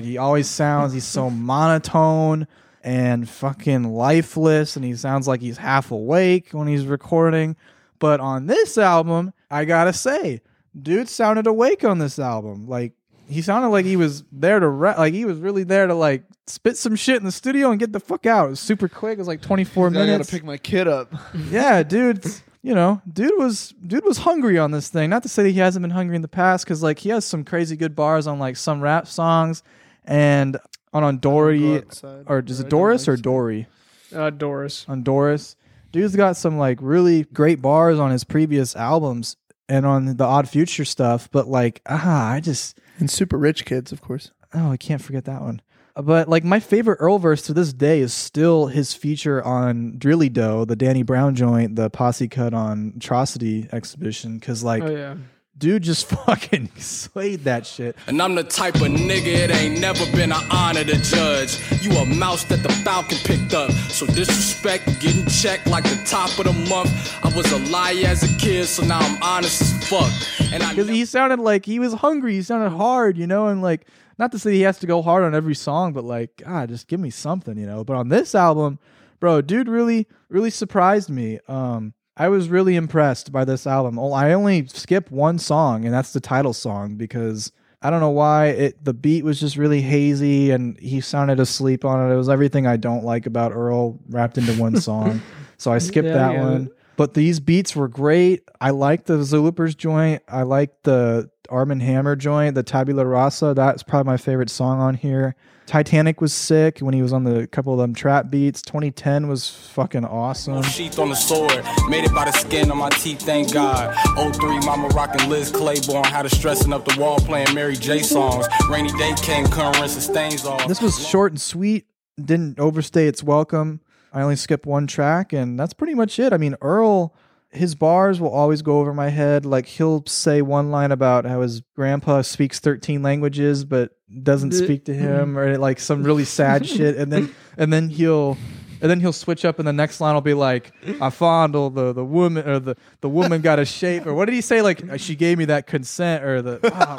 he 0.02 0.18
always 0.18 0.48
sounds 0.48 0.92
he's 0.92 1.04
so 1.04 1.30
monotone 1.30 2.48
and 2.82 3.28
fucking 3.28 3.84
lifeless 3.84 4.76
and 4.76 4.84
he 4.84 4.94
sounds 4.94 5.28
like 5.28 5.40
he's 5.40 5.58
half 5.58 5.92
awake 5.92 6.48
when 6.50 6.66
he's 6.66 6.86
recording 6.86 7.56
but 7.98 8.20
on 8.20 8.46
this 8.46 8.76
album 8.78 9.32
i 9.50 9.64
gotta 9.64 9.92
say 9.92 10.40
dude 10.80 11.08
sounded 11.08 11.46
awake 11.46 11.84
on 11.84 11.98
this 11.98 12.18
album 12.18 12.66
like 12.68 12.92
he 13.28 13.42
sounded 13.42 13.68
like 13.68 13.84
he 13.84 13.96
was 13.96 14.22
there 14.30 14.60
to 14.60 14.68
ra- 14.68 14.94
like 14.98 15.12
he 15.14 15.24
was 15.24 15.38
really 15.38 15.64
there 15.64 15.86
to 15.86 15.94
like 15.94 16.22
spit 16.46 16.76
some 16.76 16.94
shit 16.94 17.16
in 17.16 17.24
the 17.24 17.32
studio 17.32 17.70
and 17.70 17.80
get 17.80 17.92
the 17.92 17.98
fuck 18.00 18.24
out 18.26 18.46
it 18.46 18.50
was 18.50 18.60
super 18.60 18.88
quick 18.88 19.14
it 19.14 19.18
was 19.18 19.26
like 19.28 19.40
24 19.40 19.88
I 19.88 19.90
gotta 20.06 20.24
pick 20.24 20.44
my 20.44 20.56
kid 20.58 20.86
up. 20.86 21.12
yeah, 21.50 21.82
dude. 21.82 22.24
You 22.62 22.74
know, 22.74 23.00
dude 23.12 23.30
was 23.36 23.74
dude 23.86 24.04
was 24.04 24.18
hungry 24.18 24.58
on 24.58 24.72
this 24.72 24.88
thing. 24.88 25.08
Not 25.10 25.22
to 25.22 25.28
say 25.28 25.44
that 25.44 25.50
he 25.50 25.58
hasn't 25.60 25.82
been 25.84 25.90
hungry 25.92 26.16
in 26.16 26.22
the 26.22 26.26
past, 26.28 26.64
because 26.64 26.82
like 26.82 26.98
he 26.98 27.10
has 27.10 27.24
some 27.24 27.44
crazy 27.44 27.76
good 27.76 27.94
bars 27.94 28.26
on 28.26 28.40
like 28.40 28.56
some 28.56 28.80
rap 28.80 29.06
songs, 29.06 29.62
and 30.04 30.56
on 30.92 31.04
on 31.04 31.18
Dory 31.18 31.82
or 32.26 32.40
is 32.40 32.58
it 32.60 32.68
Doris 32.68 33.06
or 33.06 33.16
Dory 33.16 33.66
Uh 34.12 34.30
Doris. 34.30 34.84
on 34.88 35.02
Doris. 35.04 35.54
Dude's 35.92 36.16
got 36.16 36.36
some 36.36 36.58
like 36.58 36.78
really 36.80 37.24
great 37.24 37.62
bars 37.62 37.98
on 37.98 38.10
his 38.10 38.24
previous 38.24 38.76
albums 38.76 39.36
and 39.68 39.86
on 39.86 40.16
the 40.16 40.24
Odd 40.24 40.48
Future 40.48 40.84
stuff, 40.84 41.30
but 41.30 41.48
like 41.48 41.80
ah, 41.86 42.30
I 42.30 42.40
just 42.40 42.78
And 42.98 43.10
super 43.10 43.36
rich 43.38 43.64
kids, 43.64 43.92
of 43.92 44.00
course. 44.00 44.30
Oh, 44.54 44.70
I 44.70 44.76
can't 44.76 45.02
forget 45.02 45.24
that 45.26 45.42
one. 45.42 45.60
But 45.94 46.28
like 46.28 46.44
my 46.44 46.60
favorite 46.60 46.98
Earl 47.00 47.18
verse 47.18 47.42
to 47.42 47.54
this 47.54 47.72
day 47.72 48.00
is 48.00 48.12
still 48.12 48.66
his 48.66 48.92
feature 48.92 49.42
on 49.42 49.98
Really 50.04 50.28
Doe, 50.28 50.66
the 50.66 50.76
Danny 50.76 51.02
Brown 51.02 51.34
joint, 51.34 51.76
the 51.76 51.88
posse 51.88 52.28
cut 52.28 52.52
on 52.52 52.94
Atrocity 52.96 53.68
exhibition. 53.72 54.38
Cause 54.40 54.62
like, 54.62 54.82
Oh 54.82 54.90
yeah. 54.90 55.16
Dude 55.58 55.82
just 55.82 56.06
fucking 56.26 56.70
slayed 56.76 57.44
that 57.44 57.66
shit. 57.66 57.96
And 58.06 58.20
I'm 58.20 58.34
the 58.34 58.44
type 58.44 58.76
of 58.76 58.88
nigga 58.88 59.26
it 59.26 59.50
ain't 59.50 59.80
never 59.80 60.04
been 60.12 60.32
an 60.32 60.42
honor 60.50 60.84
to 60.84 60.96
judge. 61.02 61.60
You 61.82 61.92
a 61.92 62.06
mouse 62.06 62.44
that 62.44 62.62
the 62.62 62.68
Falcon 62.68 63.18
picked 63.24 63.54
up. 63.54 63.70
So 63.72 64.06
disrespect 64.06 64.86
getting 65.00 65.26
checked 65.26 65.66
like 65.66 65.84
the 65.84 66.02
top 66.06 66.38
of 66.38 66.44
the 66.44 66.52
month. 66.68 66.90
I 67.24 67.34
was 67.36 67.50
a 67.52 67.58
liar 67.70 68.06
as 68.06 68.22
a 68.22 68.36
kid, 68.38 68.66
so 68.66 68.84
now 68.84 68.98
I'm 69.00 69.22
honest 69.22 69.62
as 69.62 69.88
fuck. 69.88 70.52
And 70.52 70.62
I 70.62 70.74
Cause 70.74 70.88
he 70.88 71.04
sounded 71.04 71.40
like 71.40 71.64
he 71.64 71.78
was 71.78 71.94
hungry. 71.94 72.34
He 72.34 72.42
sounded 72.42 72.70
hard, 72.70 73.16
you 73.16 73.26
know, 73.26 73.46
and 73.48 73.62
like 73.62 73.86
not 74.18 74.32
to 74.32 74.38
say 74.38 74.52
he 74.52 74.62
has 74.62 74.78
to 74.80 74.86
go 74.86 75.02
hard 75.02 75.24
on 75.24 75.34
every 75.34 75.54
song, 75.54 75.92
but 75.92 76.04
like, 76.04 76.42
God, 76.44 76.68
just 76.70 76.88
give 76.88 77.00
me 77.00 77.10
something, 77.10 77.58
you 77.58 77.66
know. 77.66 77.84
But 77.84 77.96
on 77.96 78.08
this 78.08 78.34
album, 78.34 78.78
bro, 79.20 79.42
dude 79.42 79.68
really, 79.68 80.06
really 80.28 80.50
surprised 80.50 81.10
me. 81.10 81.38
Um, 81.48 81.94
I 82.16 82.28
was 82.28 82.48
really 82.48 82.76
impressed 82.76 83.30
by 83.30 83.44
this 83.44 83.66
album. 83.66 83.98
Oh, 83.98 84.12
I 84.12 84.32
only 84.32 84.66
skipped 84.66 85.10
one 85.12 85.38
song, 85.38 85.84
and 85.84 85.92
that's 85.92 86.12
the 86.12 86.20
title 86.20 86.54
song 86.54 86.96
because 86.96 87.52
I 87.82 87.90
don't 87.90 88.00
know 88.00 88.10
why 88.10 88.46
it. 88.46 88.82
The 88.84 88.94
beat 88.94 89.24
was 89.24 89.38
just 89.38 89.56
really 89.56 89.82
hazy, 89.82 90.50
and 90.50 90.78
he 90.78 91.00
sounded 91.00 91.40
asleep 91.40 91.84
on 91.84 92.08
it. 92.08 92.12
It 92.12 92.16
was 92.16 92.28
everything 92.30 92.66
I 92.66 92.76
don't 92.78 93.04
like 93.04 93.26
about 93.26 93.52
Earl 93.52 93.98
wrapped 94.08 94.38
into 94.38 94.54
one 94.54 94.80
song. 94.80 95.20
so 95.58 95.72
I 95.72 95.78
skipped 95.78 96.08
Yeah, 96.08 96.14
that 96.14 96.32
get 96.32 96.40
one. 96.40 96.70
But 96.96 97.14
these 97.14 97.40
beats 97.40 97.76
were 97.76 97.88
great. 97.88 98.48
I 98.60 98.70
like 98.70 99.04
the 99.04 99.18
Zelooperz 99.18 99.76
joint. 99.76 100.22
I 100.28 100.42
like 100.42 100.82
the 100.82 101.30
Armand 101.50 101.82
Hammer 101.82 102.16
joint, 102.16 102.54
the 102.54 102.62
Tabula 102.62 103.04
Rasa. 103.04 103.54
That's 103.54 103.82
probably 103.82 104.10
my 104.10 104.16
favorite 104.16 104.50
song 104.50 104.80
on 104.80 104.94
here. 104.94 105.36
Titanic 105.66 106.20
was 106.20 106.32
sick 106.32 106.78
when 106.78 106.94
he 106.94 107.02
was 107.02 107.12
on 107.12 107.24
the 107.24 107.48
couple 107.48 107.72
of 107.72 107.80
them 107.80 107.92
trap 107.92 108.30
beats. 108.30 108.62
2010 108.62 109.26
was 109.26 109.50
fucking 109.50 110.04
awesome. 110.04 110.62
Sheath 110.62 110.98
on 111.00 111.08
the 111.08 111.16
sword, 111.16 111.64
made 111.88 112.04
it 112.04 112.14
by 112.14 112.24
the 112.24 112.32
skin 112.32 112.70
on 112.70 112.78
my 112.78 112.88
teeth, 112.90 113.22
thank 113.22 113.52
God. 113.52 113.94
03, 114.34 114.60
mama 114.60 114.88
rocking 114.88 115.28
Liz 115.28 115.50
Claiborne, 115.50 116.04
had 116.04 116.24
her 116.24 116.28
stressing 116.28 116.72
up 116.72 116.84
the 116.84 116.98
wall 117.00 117.18
playing 117.18 117.52
Mary 117.52 117.74
J 117.74 117.98
songs. 117.98 118.46
Rainy 118.70 118.92
day 118.92 119.12
came, 119.20 119.44
couldn't 119.46 119.80
rinse 119.80 119.96
the 119.96 120.00
stains 120.00 120.46
off. 120.46 120.68
This 120.68 120.80
was 120.80 121.04
short 121.04 121.32
and 121.32 121.40
sweet, 121.40 121.86
didn't 122.16 122.60
overstay 122.60 123.08
its 123.08 123.24
welcome. 123.24 123.80
I 124.16 124.22
only 124.22 124.36
skip 124.36 124.64
one 124.64 124.86
track, 124.86 125.34
and 125.34 125.60
that's 125.60 125.74
pretty 125.74 125.92
much 125.92 126.18
it. 126.18 126.32
I 126.32 126.38
mean, 126.38 126.56
Earl, 126.62 127.14
his 127.50 127.74
bars 127.74 128.18
will 128.18 128.30
always 128.30 128.62
go 128.62 128.78
over 128.78 128.94
my 128.94 129.10
head. 129.10 129.44
Like, 129.44 129.66
he'll 129.66 130.04
say 130.06 130.40
one 130.40 130.70
line 130.70 130.90
about 130.90 131.26
how 131.26 131.42
his 131.42 131.60
grandpa 131.74 132.22
speaks 132.22 132.58
13 132.58 133.02
languages, 133.02 133.66
but 133.66 133.90
doesn't 134.22 134.52
speak 134.52 134.86
to 134.86 134.94
him, 134.94 135.36
or 135.38 135.58
like 135.58 135.78
some 135.78 136.02
really 136.02 136.24
sad 136.24 136.66
shit. 136.74 136.96
And 136.96 137.12
then, 137.12 137.34
and 137.58 137.70
then 137.70 137.90
he'll. 137.90 138.38
And 138.78 138.90
then 138.90 139.00
he'll 139.00 139.14
switch 139.14 139.46
up, 139.46 139.58
and 139.58 139.66
the 139.66 139.72
next 139.72 140.02
line 140.02 140.12
will 140.12 140.20
be 140.20 140.34
like, 140.34 140.70
"I 141.00 141.08
fondle 141.08 141.70
the 141.70 141.94
the 141.94 142.04
woman, 142.04 142.46
or 142.46 142.58
the 142.58 142.76
the 143.00 143.08
woman 143.08 143.40
got 143.40 143.58
a 143.58 143.64
shape, 143.64 144.06
or 144.06 144.12
what 144.12 144.26
did 144.26 144.34
he 144.34 144.42
say? 144.42 144.60
Like 144.60 145.00
she 145.00 145.16
gave 145.16 145.38
me 145.38 145.46
that 145.46 145.66
consent, 145.66 146.22
or 146.22 146.42
the 146.42 146.60
ah, 146.74 146.94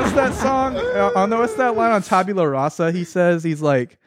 what's 0.00 0.12
that 0.12 0.32
song? 0.32 0.78
Uh, 0.78 1.12
oh 1.14 1.26
no, 1.26 1.40
what's 1.40 1.56
that 1.56 1.76
line 1.76 1.92
on 1.92 2.00
Tabula 2.00 2.48
Rasa? 2.48 2.90
He 2.90 3.04
says 3.04 3.44
he's 3.44 3.60
like, 3.60 3.98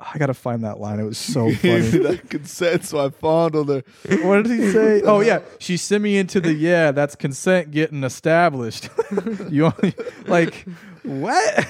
I 0.00 0.16
gotta 0.16 0.34
find 0.34 0.62
that 0.62 0.78
line. 0.78 1.00
It 1.00 1.04
was 1.04 1.18
so 1.18 1.52
funny. 1.54 1.80
that 1.80 2.30
consent, 2.30 2.84
so 2.84 3.04
I 3.04 3.10
fondled 3.10 3.68
her. 3.68 3.82
what 4.22 4.44
did 4.44 4.58
he 4.58 4.70
say? 4.70 5.02
Oh 5.04 5.20
yeah, 5.20 5.40
she 5.58 5.76
sent 5.76 6.02
me 6.02 6.18
into 6.18 6.40
the 6.40 6.52
yeah. 6.52 6.92
That's 6.92 7.16
consent 7.16 7.70
getting 7.72 8.04
established. 8.04 8.88
you 9.48 9.66
only, 9.66 9.94
like 10.26 10.66
what? 11.02 11.66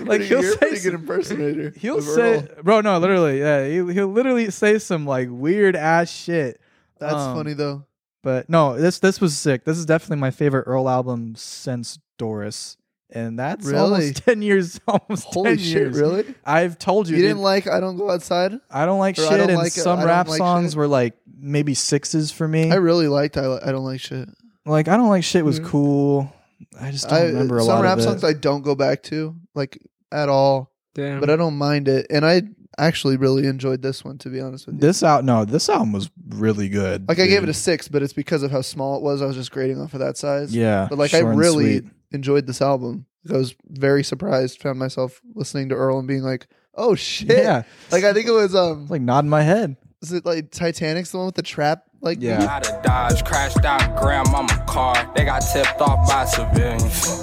like 0.00 0.22
he'll 0.22 0.42
you're 0.42 0.56
say 0.56 0.80
good 0.80 0.94
impersonator. 0.94 1.74
he'll 1.76 2.00
say 2.00 2.46
bro 2.62 2.80
no 2.80 2.96
literally 2.98 3.40
yeah 3.40 3.66
he, 3.66 3.92
he'll 3.92 4.06
literally 4.06 4.50
say 4.50 4.78
some 4.78 5.06
like 5.06 5.28
weird 5.30 5.76
ass 5.76 6.10
shit. 6.10 6.60
That's 6.98 7.14
um, 7.14 7.36
funny 7.36 7.52
though. 7.54 7.84
But 8.22 8.48
no, 8.48 8.76
this 8.76 8.98
this 8.98 9.20
was 9.20 9.36
sick. 9.36 9.64
This 9.64 9.78
is 9.78 9.86
definitely 9.86 10.20
my 10.20 10.30
favorite 10.30 10.64
Earl 10.64 10.88
album 10.88 11.34
since 11.36 11.98
Doris. 12.18 12.76
And 13.12 13.38
that's 13.38 13.66
Really? 13.66 13.78
almost 13.78 14.16
ten 14.24 14.40
years. 14.42 14.80
Almost 14.88 15.24
Holy 15.24 15.50
ten 15.50 15.58
shit! 15.58 15.66
years. 15.68 15.98
Really? 16.00 16.24
I've 16.44 16.78
told 16.78 17.08
you, 17.08 17.16
You 17.16 17.22
didn't 17.22 17.42
like 17.42 17.66
"I 17.66 17.80
Don't 17.80 17.96
Go 17.96 18.10
Outside"? 18.10 18.52
I 18.70 18.86
don't 18.86 18.98
like 19.00 19.18
Or 19.18 19.22
shit, 19.22 19.30
don't 19.38 19.50
and 19.50 19.58
like 19.58 19.72
some 19.72 19.98
I 19.98 20.04
rap 20.04 20.28
like 20.28 20.38
songs 20.38 20.70
shit. 20.72 20.76
were 20.78 20.86
like 20.86 21.14
maybe 21.38 21.74
sixes 21.74 22.30
for 22.30 22.46
me. 22.46 22.70
I 22.70 22.76
really 22.76 23.08
liked 23.08 23.36
"I, 23.36 23.58
I 23.64 23.72
Don't 23.72 23.84
Like 23.84 24.00
Shit." 24.00 24.28
like 24.66 24.86
I 24.88 24.96
don't 24.96 25.08
like 25.08 25.24
shit 25.24 25.44
was 25.44 25.58
Mhm. 25.58 25.64
cool. 25.66 26.32
I 26.80 26.90
just 26.92 27.08
don't 27.08 27.18
I, 27.18 27.24
remember 27.24 27.56
a 27.58 27.62
some 27.62 27.68
lot 27.76 27.82
rap 27.82 27.94
of 27.94 27.98
it. 28.00 28.02
songs 28.04 28.22
I 28.24 28.32
don't 28.34 28.62
go 28.62 28.74
back 28.74 29.02
to 29.04 29.34
like 29.54 29.78
at 30.12 30.28
all, 30.28 30.70
Damn. 30.94 31.18
but 31.20 31.30
I 31.30 31.36
don't 31.36 31.56
mind 31.56 31.88
it, 31.88 32.06
and 32.10 32.24
I 32.24 32.42
actually 32.78 33.16
really 33.16 33.46
enjoyed 33.46 33.82
this 33.82 34.04
one. 34.04 34.18
To 34.18 34.28
be 34.28 34.40
honest 34.40 34.66
with 34.66 34.76
you, 34.76 34.80
this 34.82 35.02
out 35.02 35.24
no, 35.24 35.44
this 35.44 35.68
album 35.68 35.92
was 35.92 36.10
really 36.28 36.68
good. 36.68 37.08
like 37.08 37.18
I 37.18 37.26
gave 37.26 37.42
it 37.42 37.48
a 37.48 37.54
six, 37.54 37.88
but 37.88 38.02
it's 38.02 38.12
because 38.12 38.42
of 38.44 38.50
how 38.52 38.60
small 38.60 38.96
it 38.96 39.02
was. 39.02 39.20
I 39.22 39.26
was 39.26 39.34
just 39.36 39.50
grading 39.50 39.80
off 39.80 39.94
of 39.94 40.00
that 40.00 40.16
size. 40.16 40.54
yeah, 40.54 40.86
but 40.88 40.98
like 40.98 41.12
I 41.14 41.20
really 41.20 41.80
sweet. 41.80 41.92
Enjoyed 42.12 42.46
this 42.46 42.60
album. 42.62 43.06
I 43.32 43.36
was 43.36 43.54
very 43.68 44.02
surprised. 44.02 44.60
Found 44.62 44.78
myself 44.78 45.20
listening 45.34 45.68
to 45.70 45.74
Earl 45.74 45.98
and 45.98 46.08
being 46.08 46.22
like, 46.22 46.46
"Oh 46.74 46.94
shit!" 46.94 47.28
yeah, 47.28 47.62
Like 47.92 48.04
I 48.04 48.12
think 48.12 48.26
it 48.26 48.32
was 48.32 48.54
um, 48.54 48.86
like 48.88 49.02
nodding 49.02 49.28
my 49.30 49.42
head. 49.42 49.76
is 50.02 50.12
it 50.12 50.24
like 50.24 50.50
Titanic's 50.50 51.10
the 51.12 51.18
one 51.18 51.26
with 51.26 51.34
the 51.34 51.42
trap? 51.42 51.84
Like 52.00 52.18
Yeah. 52.22 52.42
Out 52.44 52.66
of 52.66 52.82
Dodge, 52.82 53.22
crashed 53.24 53.62
out 53.64 54.00
grandmama 54.00 54.64
car. 54.66 55.12
They 55.14 55.24
got 55.26 55.40
tipped 55.40 55.80
off 55.82 56.08
by 56.08 56.24
civilians. 56.24 57.22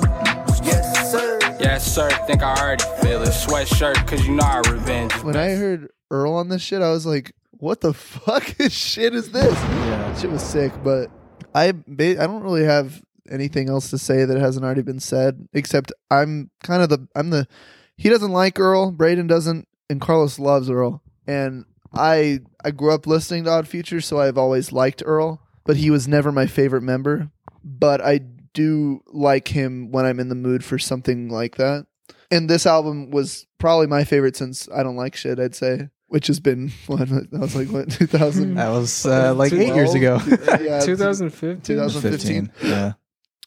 yes 0.64 1.12
sir. 1.12 1.40
Yes, 1.60 1.92
sir, 1.96 2.10
think 2.28 2.44
I 2.44 2.54
already 2.56 2.84
feel 3.02 3.24
it. 3.24 3.30
Sweatshirt, 3.30 4.06
cause 4.08 4.24
you 4.28 4.36
know 4.36 4.44
I 4.44 4.60
revenge. 4.70 5.14
When 5.24 5.36
I 5.36 5.50
heard 5.56 5.90
Earl 6.12 6.34
on 6.36 6.50
this 6.50 6.62
shit, 6.62 6.84
I 6.84 6.92
was 6.92 7.08
like, 7.08 7.32
"What 7.52 7.82
the 7.82 7.94
fuck 7.96 8.60
is 8.60 8.72
shit 8.72 9.16
is 9.16 9.32
this?" 9.32 9.54
Yeah, 9.54 10.16
Shit 10.20 10.30
was 10.30 10.44
sick, 10.44 10.72
but 10.84 11.10
I 11.56 11.72
ba- 11.72 12.22
I 12.22 12.28
don't 12.28 12.44
really 12.44 12.66
have 12.66 13.02
anything 13.30 13.70
else 13.70 13.90
to 13.90 13.98
say 13.98 14.26
that 14.26 14.38
hasn't 14.38 14.66
already 14.66 14.82
been 14.82 15.00
said. 15.00 15.48
Except 15.54 15.92
I'm 16.12 16.52
kind 16.64 16.82
of 16.82 16.90
the 16.90 17.08
I'm 17.16 17.30
the 17.30 17.48
he 17.98 18.10
doesn't 18.10 18.32
like 18.32 18.60
Earl, 18.60 18.92
Braden 18.92 19.28
doesn't, 19.28 19.68
and 19.90 20.00
Carlos 20.00 20.40
loves 20.40 20.70
Earl. 20.70 21.02
And 21.26 21.66
I 21.94 22.40
I 22.64 22.72
grew 22.72 22.94
up 22.94 23.08
listening 23.08 23.46
to 23.46 23.52
Odd 23.52 23.68
Future, 23.68 24.02
so 24.02 24.20
I've 24.20 24.38
always 24.38 24.72
liked 24.72 25.04
Earl, 25.06 25.42
but 25.66 25.78
he 25.78 25.90
was 25.90 26.08
never 26.08 26.32
my 26.32 26.46
favorite 26.46 26.84
member. 26.84 27.32
But 27.64 28.02
I 28.02 28.20
do 28.54 29.02
like 29.08 29.50
him 29.50 29.92
when 29.92 30.06
I'm 30.06 30.20
in 30.20 30.30
the 30.30 30.36
mood 30.36 30.64
for 30.64 30.80
something 30.80 31.30
like 31.30 31.58
that. 31.58 31.86
And 32.32 32.50
this 32.50 32.66
album 32.66 33.12
was 33.12 33.46
probably 33.58 33.88
my 33.88 34.04
favorite 34.04 34.36
since 34.36 34.68
I 34.74 34.84
don't 34.84 34.96
like 34.96 35.16
shit. 35.16 35.40
I'd 35.40 35.56
say. 35.56 35.90
Which 36.10 36.28
has 36.28 36.40
been 36.40 36.72
what 36.88 37.10
that 37.10 37.28
was 37.34 37.56
like 37.56 37.68
what 37.68 37.92
2000 37.92 38.56
that 38.56 38.70
was 38.70 39.06
uh, 39.06 39.34
like 39.34 39.52
eight 39.52 39.76
years 39.76 39.94
ago. 39.94 40.22
yeah, 40.62 40.80
2015. 40.86 41.62
2015. 41.62 42.52
Yeah, 42.64 42.94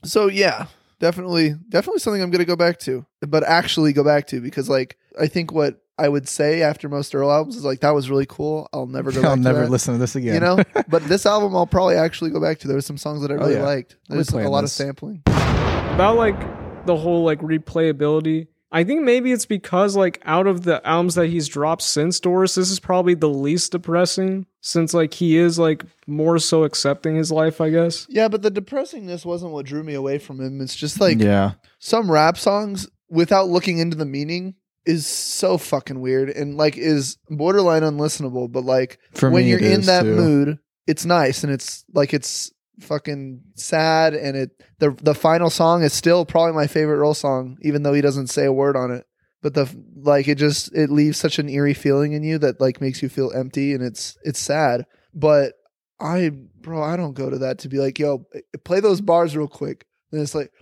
So 0.04 0.28
yeah, 0.28 0.66
definitely, 0.98 1.54
definitely 1.68 2.00
something 2.00 2.22
I'm 2.22 2.30
gonna 2.30 2.44
go 2.44 2.56
back 2.56 2.78
to, 2.80 3.04
but 3.26 3.42
actually 3.44 3.92
go 3.92 4.04
back 4.04 4.26
to 4.28 4.40
because 4.40 4.68
like 4.68 4.96
I 5.20 5.26
think 5.26 5.52
what 5.52 5.82
I 5.98 6.08
would 6.08 6.26
say 6.28 6.62
after 6.62 6.88
most 6.88 7.14
Earl 7.14 7.30
albums 7.30 7.56
is 7.56 7.64
like 7.64 7.80
that 7.80 7.90
was 7.90 8.08
really 8.08 8.26
cool. 8.26 8.68
I'll 8.72 8.86
never 8.86 9.12
go. 9.12 9.18
I'll 9.22 9.30
back 9.30 9.34
to 9.36 9.40
never 9.42 9.60
that. 9.60 9.70
listen 9.70 9.94
to 9.94 9.98
this 10.00 10.16
again. 10.16 10.34
You 10.34 10.40
know, 10.40 10.62
but 10.88 11.02
this 11.04 11.26
album 11.26 11.54
I'll 11.54 11.66
probably 11.66 11.96
actually 11.96 12.30
go 12.30 12.40
back 12.40 12.58
to. 12.60 12.68
There 12.68 12.76
were 12.76 12.80
some 12.80 12.96
songs 12.98 13.20
that 13.22 13.30
I 13.30 13.34
Oh, 13.34 13.38
really 13.38 13.54
yeah. 13.54 13.62
liked. 13.64 13.96
There's 14.08 14.30
a 14.30 14.48
lot 14.48 14.62
this. 14.62 14.70
of 14.80 14.86
sampling. 14.86 15.22
about 15.26 16.16
like 16.16 16.86
the 16.86 16.96
whole 16.96 17.24
like 17.24 17.40
replayability. 17.40 18.46
I 18.72 18.84
think 18.84 19.02
maybe 19.02 19.32
it's 19.32 19.46
because 19.46 19.96
like 19.96 20.20
out 20.24 20.46
of 20.46 20.62
the 20.62 20.86
albums 20.86 21.16
that 21.16 21.26
he's 21.26 21.48
dropped 21.48 21.82
since 21.82 22.20
Doris, 22.20 22.54
this 22.54 22.70
is 22.70 22.78
probably 22.78 23.14
the 23.14 23.28
least 23.28 23.72
depressing 23.72 24.46
since 24.60 24.94
like 24.94 25.14
he 25.14 25.36
is 25.36 25.58
like 25.58 25.84
more 26.06 26.38
so 26.38 26.62
accepting 26.64 27.16
his 27.16 27.32
life, 27.32 27.60
I 27.60 27.70
guess. 27.70 28.06
Yeah, 28.08 28.28
but 28.28 28.42
the 28.42 28.50
depressingness 28.50 29.24
wasn't 29.24 29.52
what 29.52 29.66
drew 29.66 29.82
me 29.82 29.94
away 29.94 30.18
from 30.18 30.40
him. 30.40 30.60
It's 30.60 30.76
just 30.76 31.00
like 31.00 31.18
yeah, 31.20 31.52
some 31.78 32.10
rap 32.10 32.38
songs 32.38 32.88
without 33.08 33.48
looking 33.48 33.78
into 33.78 33.96
the 33.96 34.06
meaning 34.06 34.54
is 34.86 35.06
so 35.06 35.58
fucking 35.58 36.00
weird 36.00 36.30
and 36.30 36.56
like 36.56 36.76
is 36.76 37.18
borderline 37.28 37.82
unlistenable. 37.82 38.50
But 38.50 38.64
like 38.64 38.98
for 39.14 39.30
when 39.30 39.44
me, 39.44 39.50
you're 39.50 39.58
in 39.58 39.82
that 39.82 40.02
too. 40.02 40.14
mood, 40.14 40.58
it's 40.86 41.04
nice 41.04 41.42
and 41.42 41.52
it's 41.52 41.84
like 41.92 42.14
it's 42.14 42.52
fucking 42.80 43.42
sad 43.54 44.14
and 44.14 44.36
it 44.36 44.50
the 44.78 44.90
the 45.02 45.14
final 45.14 45.50
song 45.50 45.82
is 45.82 45.92
still 45.92 46.24
probably 46.24 46.52
my 46.52 46.66
favorite 46.66 46.98
roll 46.98 47.14
song, 47.14 47.58
even 47.62 47.82
though 47.82 47.92
he 47.92 48.00
doesn't 48.00 48.28
say 48.28 48.44
a 48.44 48.52
word 48.52 48.76
on 48.76 48.90
it. 48.90 49.06
But 49.42 49.54
the 49.54 49.68
like 49.96 50.28
it 50.28 50.36
just 50.36 50.74
it 50.74 50.90
leaves 50.90 51.18
such 51.18 51.38
an 51.38 51.48
eerie 51.48 51.74
feeling 51.74 52.12
in 52.12 52.22
you 52.22 52.38
that 52.38 52.60
like 52.60 52.80
makes 52.80 53.02
you 53.02 53.08
feel 53.08 53.32
empty 53.32 53.72
and 53.72 53.82
it's 53.82 54.18
it's 54.22 54.40
sad. 54.40 54.86
But 55.14 55.54
I 56.00 56.30
bro, 56.30 56.82
I 56.82 56.96
don't 56.96 57.14
go 57.14 57.30
to 57.30 57.38
that 57.38 57.58
to 57.60 57.68
be 57.68 57.78
like, 57.78 57.98
yo, 57.98 58.26
play 58.64 58.80
those 58.80 59.00
bars 59.00 59.36
real 59.36 59.48
quick. 59.48 59.86
And 60.12 60.20
it's 60.20 60.34
like 60.34 60.52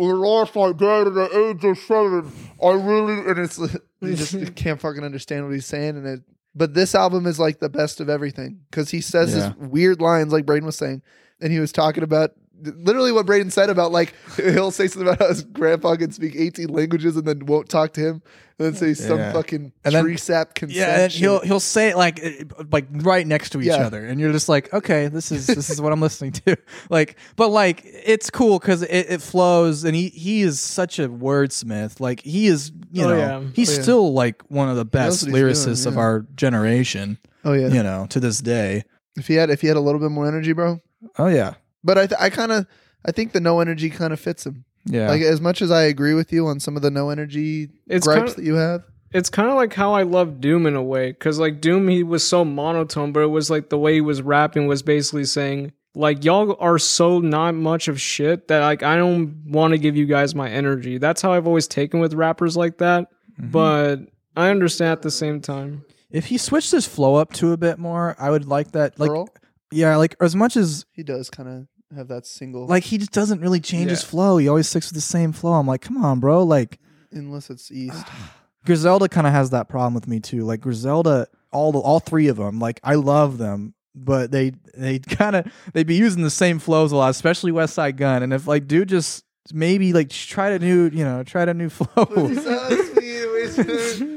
I 0.00 0.04
lost 0.04 0.56
my 0.56 0.72
dad 0.72 1.06
at 1.06 1.14
the 1.14 1.48
age 1.48 1.64
of 1.64 1.78
seven. 1.78 2.32
I 2.62 2.70
really 2.70 3.30
and 3.30 3.38
it's 3.38 3.58
you 4.00 4.14
just 4.14 4.54
can't 4.56 4.80
fucking 4.80 5.04
understand 5.04 5.44
what 5.44 5.54
he's 5.54 5.66
saying 5.66 5.96
and 5.96 6.06
it 6.06 6.20
but 6.54 6.74
this 6.74 6.94
album 6.94 7.26
is 7.26 7.38
like 7.38 7.58
the 7.60 7.68
best 7.68 8.00
of 8.00 8.08
everything 8.08 8.60
because 8.70 8.90
he 8.90 9.00
says 9.00 9.34
Yeah. 9.34 9.48
his 9.48 9.56
weird 9.70 10.00
lines, 10.00 10.32
like 10.32 10.46
Braden 10.46 10.64
was 10.66 10.76
saying, 10.76 11.02
and 11.40 11.52
he 11.52 11.58
was 11.60 11.72
talking 11.72 12.02
about 12.04 12.32
literally 12.62 13.12
what 13.12 13.26
Braden 13.26 13.50
said 13.50 13.70
about 13.70 13.92
like 13.92 14.14
he'll 14.36 14.70
say 14.70 14.86
something 14.88 15.08
about 15.08 15.18
how 15.20 15.28
his 15.28 15.42
grandpa 15.42 15.96
can 15.96 16.12
speak 16.12 16.34
eighteen 16.36 16.68
languages 16.68 17.16
and 17.16 17.26
then 17.26 17.46
won't 17.46 17.68
talk 17.68 17.92
to 17.94 18.00
him, 18.00 18.22
and 18.58 18.66
then 18.66 18.74
say 18.74 18.94
some 18.94 19.18
Yeah. 19.18 19.32
fucking 19.32 19.72
And 19.84 19.94
then- 19.94 20.04
tree 20.04 20.16
sap 20.16 20.54
consent. 20.54 20.78
Yeah, 20.78 21.00
and 21.04 21.12
he'll 21.12 21.40
he'll 21.40 21.60
say 21.60 21.90
it 21.90 21.96
like 21.96 22.24
uh, 22.24 22.64
like 22.72 22.86
right 22.90 23.26
next 23.26 23.50
to 23.50 23.60
each 23.60 23.66
Yeah. 23.66 23.86
other, 23.86 24.04
and 24.06 24.18
you're 24.20 24.32
just 24.32 24.48
like, 24.48 24.72
okay, 24.72 25.08
this 25.08 25.30
is 25.32 25.46
this 25.46 25.70
is 25.70 25.80
what 25.80 25.92
I'm 25.92 26.00
listening 26.00 26.32
to. 26.32 26.56
Like, 26.90 27.16
but 27.36 27.48
like 27.48 27.82
it's 27.84 28.30
cool 28.30 28.58
because 28.58 28.82
it, 28.82 29.06
it 29.10 29.22
flows, 29.22 29.84
and 29.84 29.94
he 29.96 30.08
he 30.10 30.42
is 30.42 30.60
such 30.60 30.98
a 30.98 31.08
wordsmith. 31.08 32.00
Like 32.00 32.20
he 32.20 32.46
is, 32.46 32.72
you 32.92 33.04
Oh, 33.04 33.08
know, 33.08 33.16
yeah. 33.16 33.42
he's 33.54 33.70
Oh, 33.70 33.76
yeah. 33.76 33.82
still 33.82 34.12
like 34.12 34.42
one 34.50 34.68
of 34.68 34.76
the 34.76 34.84
best 34.84 35.26
lyricists 35.26 35.84
doing, 35.84 35.94
of 35.94 35.98
our 35.98 36.26
generation. 36.34 37.18
oh 37.44 37.52
yeah. 37.52 37.68
You 37.68 37.82
know, 37.82 38.06
to 38.10 38.20
this 38.20 38.38
day. 38.40 38.84
If 39.16 39.26
he 39.28 39.34
had 39.34 39.50
if 39.50 39.60
he 39.60 39.66
had 39.68 39.76
a 39.76 39.80
little 39.80 40.00
bit 40.00 40.10
more 40.10 40.26
energy, 40.26 40.52
bro. 40.52 40.80
Oh 41.18 41.26
yeah, 41.28 41.54
But 41.84 41.98
I 41.98 42.06
th- 42.06 42.20
I 42.20 42.30
kind 42.30 42.50
of 42.52 42.66
I 43.04 43.12
think 43.12 43.32
the 43.32 43.40
no 43.40 43.60
energy 43.60 43.90
kind 43.90 44.12
of 44.12 44.18
fits 44.18 44.46
him. 44.46 44.64
yeah. 44.86 45.08
Like 45.10 45.22
as 45.22 45.40
much 45.40 45.60
as 45.62 45.70
I 45.70 45.82
agree 45.82 46.14
with 46.14 46.32
you 46.32 46.46
on 46.46 46.58
some 46.60 46.74
of 46.76 46.82
the 46.82 46.90
no 46.90 47.10
energy 47.10 47.68
It's 47.86 48.06
gripes 48.06 48.20
kinda- 48.32 48.34
that 48.36 48.44
you 48.44 48.54
have. 48.54 48.82
It's 49.12 49.30
kind 49.30 49.48
of 49.48 49.54
like 49.54 49.72
how 49.74 49.92
I 49.92 50.02
love 50.02 50.40
Doom 50.40 50.66
in 50.66 50.74
a 50.74 50.82
way, 50.82 51.12
because 51.12 51.38
like 51.38 51.60
Doom, 51.60 51.86
he 51.86 52.02
was 52.02 52.26
so 52.26 52.44
monotone, 52.44 53.12
but 53.12 53.20
it 53.20 53.28
was 53.28 53.48
like 53.48 53.68
the 53.68 53.78
way 53.78 53.94
he 53.94 54.00
was 54.00 54.20
rapping 54.22 54.66
was 54.66 54.82
basically 54.82 55.24
saying, 55.24 55.70
like, 55.94 56.24
y'all 56.24 56.56
are 56.58 56.78
so 56.80 57.20
not 57.20 57.54
much 57.54 57.86
of 57.86 58.00
shit 58.00 58.48
that 58.48 58.58
like 58.60 58.82
I 58.82 58.96
don't 58.96 59.44
want 59.46 59.70
to 59.70 59.78
give 59.78 59.94
you 59.96 60.06
guys 60.06 60.34
my 60.34 60.50
energy. 60.50 60.98
That's 60.98 61.22
how 61.22 61.32
I've 61.32 61.46
always 61.46 61.68
taken 61.68 62.00
with 62.00 62.12
rappers 62.14 62.56
like 62.56 62.78
that. 62.78 63.06
Mm-hmm. 63.40 63.50
But 63.52 64.00
I 64.36 64.48
understand 64.50 64.90
at 64.90 65.02
the 65.02 65.12
same 65.12 65.40
time. 65.40 65.84
if 66.10 66.26
he 66.26 66.36
switched 66.36 66.72
his 66.72 66.86
flow 66.88 67.14
up 67.14 67.32
to 67.34 67.52
a 67.52 67.56
bit 67.56 67.78
more, 67.78 68.16
I 68.18 68.30
would 68.30 68.46
like 68.48 68.72
that. 68.72 68.98
Like, 68.98 69.10
Earl? 69.10 69.28
yeah, 69.70 69.94
like 69.94 70.16
as 70.20 70.34
much 70.34 70.56
as 70.56 70.86
He 70.90 71.04
does 71.04 71.30
kind 71.30 71.48
of 71.48 71.66
have 71.96 72.08
that 72.08 72.26
single, 72.26 72.66
like 72.66 72.84
he 72.84 72.98
just 72.98 73.12
doesn't 73.12 73.40
really 73.40 73.60
change 73.60 73.90
his 73.90 74.02
Yeah. 74.02 74.08
flow. 74.08 74.36
He 74.38 74.48
always 74.48 74.68
sticks 74.68 74.88
with 74.88 74.94
the 74.96 75.00
same 75.00 75.32
flow. 75.32 75.52
I'm 75.52 75.66
like, 75.66 75.80
come 75.82 76.02
on, 76.04 76.20
bro. 76.20 76.42
Like 76.44 76.78
unless 77.12 77.50
it's 77.50 77.70
East. 77.72 78.04
Griselda 78.66 79.08
kind 79.08 79.26
of 79.26 79.32
has 79.34 79.50
that 79.50 79.68
problem 79.68 79.92
with 79.94 80.08
me 80.08 80.20
too. 80.20 80.42
Like 80.44 80.60
Griselda, 80.62 81.26
all 81.52 81.70
the 81.72 81.78
all 81.78 82.00
three 82.00 82.28
of 82.28 82.36
them, 82.38 82.58
like 82.58 82.80
I 82.82 82.94
love 82.94 83.36
them, 83.38 83.74
but 83.94 84.30
they 84.30 84.52
they 84.76 84.98
kind 85.00 85.36
of 85.36 85.46
they 85.74 85.84
be 85.84 85.94
using 85.96 86.22
the 86.22 86.30
same 86.30 86.58
flows 86.58 86.90
a 86.92 86.96
lot, 86.96 87.10
especially 87.10 87.52
Westside 87.52 87.96
Gunn. 87.96 88.22
And 88.22 88.32
if 88.32 88.46
like 88.46 88.66
dude 88.66 88.88
just 88.88 89.24
maybe 89.52 89.92
like 89.92 90.10
sh- 90.10 90.28
try 90.28 90.48
a 90.50 90.58
new, 90.58 90.88
you 90.88 91.04
know, 91.04 91.22
try 91.22 91.42
a 91.42 91.52
new 91.54 91.68
flow. 91.70 92.06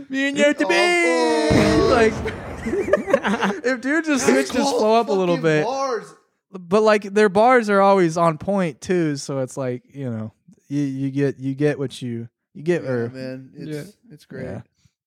Me 0.10 0.30
and 0.30 0.38
you 0.38 0.54
to 0.54 0.66
be 0.68 1.90
like 1.90 2.14
if 3.66 3.82
dude 3.82 4.06
just 4.06 4.26
switched 4.26 4.54
his 4.54 4.70
flow 4.70 4.96
up 4.96 5.10
a 5.10 5.14
little 5.14 5.38
bit. 5.38 5.66
But 6.58 6.84
like 6.84 7.04
their 7.04 7.30
bars 7.30 7.70
are 7.70 7.82
always 7.82 8.18
on 8.18 8.38
point 8.38 8.82
too, 8.82 9.16
so 9.18 9.40
it's 9.40 9.58
like 9.58 9.84
you 9.94 10.10
know 10.10 10.34
you 10.68 10.82
you 10.82 11.12
get 11.12 11.40
you 11.40 11.54
get 11.56 11.80
what 11.80 12.02
you 12.02 12.30
you 12.54 12.64
get 12.64 12.84
Yeah, 12.84 12.90
or 12.90 13.10
man, 13.10 13.52
it's 13.56 13.98
it's 14.12 14.26
great. 14.26 14.46
Yeah. 14.46 14.62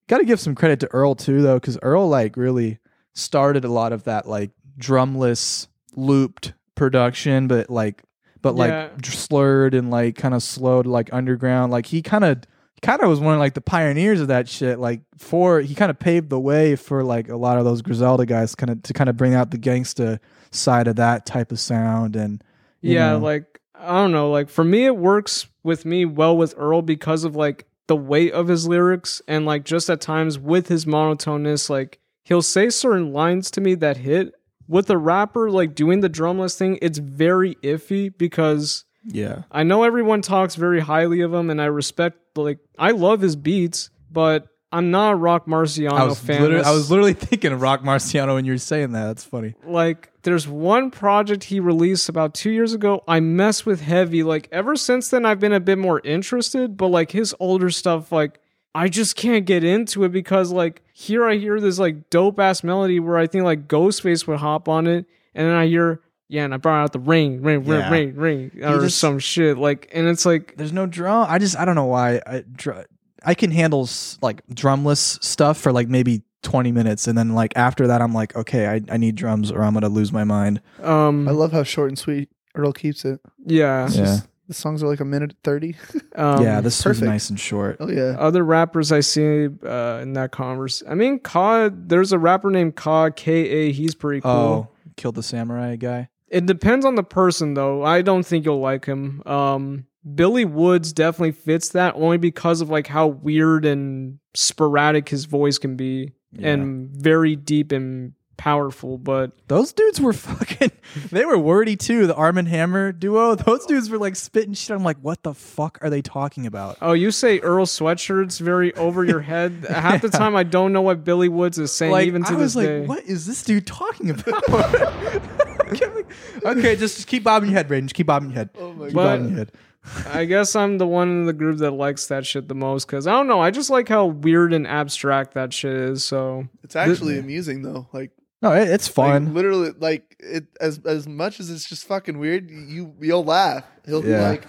Got 0.09 0.19
to 0.19 0.25
give 0.25 0.41
some 0.41 0.55
credit 0.55 0.81
to 0.81 0.89
Earl 0.93 1.15
too, 1.15 1.41
though, 1.43 1.55
because 1.57 1.79
Earl 1.83 2.09
like 2.09 2.37
really 2.37 2.79
started 3.15 3.65
a 3.65 3.69
lot 3.71 3.93
of 3.93 4.05
that 4.05 4.27
like 4.27 4.51
drumless 4.79 5.69
looped 5.95 6.53
production, 6.75 7.47
but 7.49 7.71
like 7.71 8.03
but 8.43 8.55
like 8.55 8.71
Yeah. 8.71 8.89
dr- 8.97 9.15
slurred 9.17 9.75
and 9.75 9.91
like 9.91 10.17
kind 10.17 10.35
of 10.35 10.43
slowed 10.43 10.87
like 10.87 11.13
underground. 11.13 11.71
Like 11.73 11.87
he 11.87 12.03
kind 12.03 12.25
of 12.25 12.39
kind 12.83 13.03
of 13.03 13.09
was 13.09 13.21
one 13.21 13.35
of 13.35 13.41
like 13.41 13.55
the 13.55 13.61
pioneers 13.61 14.21
of 14.21 14.29
that 14.29 14.49
shit. 14.49 14.79
Like 14.79 15.03
for 15.19 15.61
he 15.61 15.75
kind 15.75 15.91
of 15.91 15.99
paved 15.99 16.31
the 16.31 16.41
way 16.41 16.77
for 16.77 17.05
like 17.05 17.29
a 17.29 17.37
lot 17.37 17.59
of 17.59 17.65
those 17.65 17.83
Griselda 17.83 18.27
guys 18.27 18.55
kind 18.55 18.71
of 18.71 18.83
to 18.85 18.93
kind 18.93 19.11
of 19.11 19.17
bring 19.17 19.35
out 19.35 19.51
the 19.51 19.59
gangsta 19.59 20.19
side 20.51 20.89
of 20.89 20.97
that 20.97 21.27
type 21.27 21.53
of 21.53 21.61
sound 21.61 22.17
and 22.17 22.43
yeah, 22.81 23.13
know. 23.13 23.19
like 23.19 23.61
I 23.75 23.95
don't 23.95 24.13
know, 24.13 24.31
like 24.31 24.49
for 24.49 24.65
me 24.65 24.87
it 24.87 24.97
works 24.97 25.47
with 25.63 25.85
me 25.85 26.05
well 26.05 26.37
with 26.37 26.55
Earl 26.57 26.83
because 26.83 27.25
of 27.25 27.37
like 27.37 27.67
the 27.87 27.97
weight 27.97 28.33
of 28.33 28.49
his 28.49 28.67
lyrics 28.67 29.21
and 29.27 29.45
like 29.45 29.65
just 29.65 29.91
at 29.91 30.01
times 30.01 30.39
with 30.39 30.69
his 30.69 30.85
monotoneness, 30.85 31.69
like 31.69 31.99
he'll 32.25 32.43
say 32.43 32.71
certain 32.71 33.13
lines 33.13 33.51
to 33.53 33.61
me 33.61 33.75
that 33.77 33.99
hit. 33.99 34.35
With 34.69 34.89
a 34.89 34.97
rapper 34.97 35.51
like 35.51 35.75
doing 35.75 35.99
the 35.99 36.09
drumless 36.09 36.57
thing, 36.57 36.79
it's 36.81 36.99
very 36.99 37.57
iffy 37.57 38.17
because 38.17 38.85
yeah. 39.05 39.43
I 39.51 39.63
know 39.63 39.83
everyone 39.85 40.23
talks 40.23 40.55
very 40.57 40.81
highly 40.81 41.21
of 41.21 41.33
him 41.33 41.51
and 41.51 41.61
I 41.61 41.67
respect 41.67 42.19
like 42.37 42.59
I 42.79 42.91
love 42.93 43.21
his 43.21 43.37
beats, 43.37 43.91
but 44.11 44.47
I'm 44.73 44.91
not 44.91 45.13
a 45.13 45.17
Roc 45.17 45.47
Marciano 45.47 46.11
I 46.11 46.15
fan. 46.15 46.65
I 46.65 46.71
was 46.71 46.91
literally 46.91 47.13
thinking 47.29 47.53
of 47.53 47.61
Roc 47.61 47.83
Marciano 47.83 48.35
when 48.35 48.45
you 48.45 48.53
were 48.53 48.59
saying 48.59 48.93
that. 48.93 49.07
That's 49.07 49.25
funny. 49.25 49.55
like 49.65 50.11
there's 50.23 50.47
one 50.47 50.91
project 50.91 51.45
he 51.45 51.61
released 51.61 52.09
about 52.09 52.35
two 52.35 52.51
years 52.51 52.75
ago 52.75 53.03
i 53.09 53.19
mess 53.21 53.65
with 53.65 53.81
heavy 53.81 54.23
like 54.23 54.49
ever 54.53 54.77
since 54.77 55.09
then 55.09 55.25
i've 55.25 55.41
been 55.41 55.55
a 55.55 55.61
bit 55.61 55.79
more 55.79 55.99
interested 56.05 56.77
but 56.77 56.89
like 56.89 57.11
his 57.11 57.35
older 57.41 57.71
stuff 57.71 58.13
like 58.13 58.39
i 58.75 58.87
just 58.87 59.17
can't 59.17 59.47
get 59.47 59.65
into 59.65 60.05
it 60.05 60.13
because 60.13 60.53
like 60.53 60.83
here 60.93 61.25
i 61.27 61.37
hear 61.37 61.59
this 61.59 61.79
like 61.79 62.11
dope 62.11 62.39
ass 62.39 62.63
melody 62.63 63.01
where 63.01 63.17
i 63.17 63.27
think 63.27 63.45
like 63.45 63.67
ghostface 63.67 64.27
would 64.27 64.39
hop 64.39 64.69
on 64.69 64.87
it 64.87 65.07
and 65.35 65.49
then 65.49 65.55
i 65.55 65.67
hear 65.67 66.03
yeah 66.33 66.45
and 66.45 66.55
i 66.55 66.57
brought 66.57 66.83
out 66.85 66.93
the 66.93 66.99
ring 66.99 67.43
ring 67.43 67.65
ring 67.65 67.81
Yeah. 67.81 67.91
ring 67.91 68.15
ring 68.17 68.51
or 68.63 68.81
just- 68.81 68.99
some 68.99 69.19
shit 69.19 69.59
like 69.59 69.91
and 69.93 70.07
it's 70.09 70.25
like 70.25 70.55
There's 70.57 70.73
no 70.73 70.87
drum. 70.87 71.27
I 71.29 71.39
just 71.39 71.57
I 71.59 71.65
don't 71.67 71.75
know 71.75 71.85
why. 71.87 72.21
I 72.27 72.45
dr- 72.51 72.87
I 73.23 73.35
can 73.35 73.51
handle 73.51 73.83
s- 73.83 74.17
like 74.23 74.41
drumless 74.49 75.23
stuff 75.23 75.59
for 75.59 75.73
like 75.73 75.89
maybe 75.89 76.23
20 76.43 76.73
minutes, 76.73 77.07
and 77.07 77.19
then 77.19 77.35
like 77.35 77.53
after 77.55 77.87
that, 77.89 78.01
I'm 78.01 78.15
like, 78.15 78.35
okay, 78.35 78.67
I, 78.67 78.81
I 78.89 78.97
need 78.97 79.15
drums 79.15 79.53
or 79.53 79.63
I'm 79.63 79.75
gonna 79.75 79.91
lose 79.91 80.11
my 80.13 80.25
mind. 80.25 80.63
um 80.83 81.29
I 81.29 81.33
love 81.33 81.53
how 81.53 81.63
short 81.65 81.89
and 81.91 81.99
sweet 81.99 82.31
Earl 82.55 82.73
keeps 82.73 83.05
it. 83.05 83.21
yeah 83.45 83.87
It's 83.87 83.97
Yeah. 83.97 84.05
just- 84.05 84.27
the 84.49 84.55
songs 84.55 84.83
are 84.83 84.89
like 84.89 84.99
a 85.01 85.05
minute 85.05 85.35
thirty. 85.45 85.77
um, 86.17 86.43
yeah, 86.43 86.61
this 86.61 86.77
is 86.79 86.83
perfect. 86.83 87.07
nice 87.07 87.31
and 87.31 87.39
short. 87.39 87.77
oh 87.79 87.89
yeah, 87.89 88.17
other 88.19 88.43
rappers 88.45 88.91
I 88.91 88.99
see 89.01 89.47
uh, 89.65 90.01
in 90.03 90.15
that 90.15 90.33
converse. 90.33 90.83
I 90.89 90.95
mean, 90.95 91.21
Ka. 91.21 91.71
There's 91.73 92.11
a 92.13 92.19
rapper 92.19 92.51
named 92.51 92.75
Ka 92.75 93.11
K 93.11 93.31
A. 93.49 93.73
He's 93.73 93.95
pretty 93.95 94.23
cool. 94.23 94.31
Oh, 94.33 94.69
killed 94.97 95.15
the 95.15 95.23
samurai 95.23 95.77
guy. 95.77 96.09
It 96.31 96.47
depends 96.47 96.87
on 96.87 96.95
the 96.95 97.03
person, 97.03 97.55
though. 97.55 97.83
I 97.85 98.03
don't 98.03 98.25
think 98.25 98.45
you'll 98.45 98.61
like 98.61 98.85
him. 98.87 99.23
Um, 99.27 99.87
Billy 100.15 100.45
Woods 100.45 100.93
definitely 100.93 101.33
fits 101.33 101.71
that 101.71 101.95
only 101.97 102.17
because 102.17 102.61
of 102.61 102.71
like 102.71 102.87
how 102.87 103.09
weird 103.09 103.65
and 103.65 104.19
sporadic 104.35 105.09
his 105.09 105.25
voice 105.27 105.59
can 105.59 105.77
be, 105.77 106.13
and 106.39 106.89
very 106.91 107.37
deep 107.37 107.73
and 107.73 108.13
powerful. 108.37 108.97
But 108.97 109.33
Those 109.49 109.75
dudes 109.75 110.01
were 110.01 110.13
fucking. 110.15 110.71
They 111.11 111.27
were 111.27 111.37
wordy 111.37 111.77
too. 111.77 112.07
The 112.07 112.15
Armand 112.15 112.49
Hammer 112.49 112.93
duo. 112.93 113.35
Those 113.35 113.67
dudes 113.67 113.91
were 113.91 113.99
like 113.99 114.17
spitting 114.17 114.55
shit. 114.55 114.75
I'm 114.75 114.83
like, 114.85 114.97
what 115.03 115.23
the 115.23 115.35
fuck 115.35 115.79
are 115.83 115.91
they 115.91 116.01
talking 116.01 116.47
about? 116.47 116.79
oh, 116.81 116.93
you 116.95 117.11
say 117.11 117.41
Earl 117.41 117.67
Sweatshirt's 117.67 118.39
very 118.39 118.73
over 118.77 119.05
your 119.05 119.21
head. 119.21 119.67
Half 119.69 120.01
the 120.01 120.09
time, 120.09 120.35
I 120.37 120.45
don't 120.45 120.73
know 120.73 120.81
what 120.83 121.05
Billy 121.05 121.29
Woods 121.29 121.59
is 121.59 121.73
saying, 121.73 121.93
like 121.93 122.07
even 122.07 122.25
to 122.25 122.33
I 122.33 122.37
was 122.37 122.55
this 122.55 122.57
like, 122.57 122.67
day. 122.67 122.81
what 122.87 123.05
is 123.05 123.27
this 123.27 123.43
dude 123.43 123.67
talking 123.67 124.09
about? 124.11 124.43
okay, 126.45 126.77
just, 126.77 126.97
just 126.97 127.07
keep 127.09 127.25
bobbing 127.25 127.51
your 127.51 127.57
head, 127.57 127.69
Braden. 127.69 127.89
Just 127.89 127.95
keep 127.95 128.07
bobbing 128.07 128.31
your 128.31 128.37
head. 128.37 128.51
Oh 128.59 128.73
my 128.73 128.87
keep 128.87 128.95
But- 128.95 129.17
bobbing 129.19 129.29
your 129.31 129.39
head. 129.39 129.53
I 130.09 130.27
guess 130.27 130.55
I'm 130.55 130.77
the 130.77 130.87
one 130.87 131.09
in 131.09 131.25
the 131.25 131.33
group 131.33 131.57
that 131.61 131.71
likes 131.71 132.09
that 132.09 132.27
shit 132.27 132.49
the 132.49 132.55
most 132.55 132.85
because 132.87 133.07
I 133.07 133.13
don't 133.13 133.27
know. 133.29 133.41
I 133.41 133.51
just 133.51 133.71
like 133.71 133.89
how 133.89 134.05
weird 134.05 134.53
and 134.53 134.67
abstract 134.67 135.33
that 135.33 135.55
shit 135.55 135.73
is. 135.75 136.05
So 136.05 136.47
it's 136.63 136.77
actually 136.77 137.19
amusing 137.19 137.63
though. 137.63 137.89
Like, 137.91 138.11
No, 138.43 138.53
it, 138.53 138.69
it's 138.69 138.89
like, 138.89 138.95
fun. 139.11 139.33
literally, 139.33 139.71
like 139.79 140.17
it 140.21 140.45
as 140.61 140.81
as 140.85 141.09
much 141.09 141.41
as 141.41 141.49
it's 141.49 141.67
just 141.67 141.87
fucking 141.87 142.19
weird. 142.19 142.51
You 142.51 142.93
you'll 143.01 143.25
laugh. 143.25 143.65
He'll 143.87 144.03
be 144.03 144.15
like. 144.15 144.45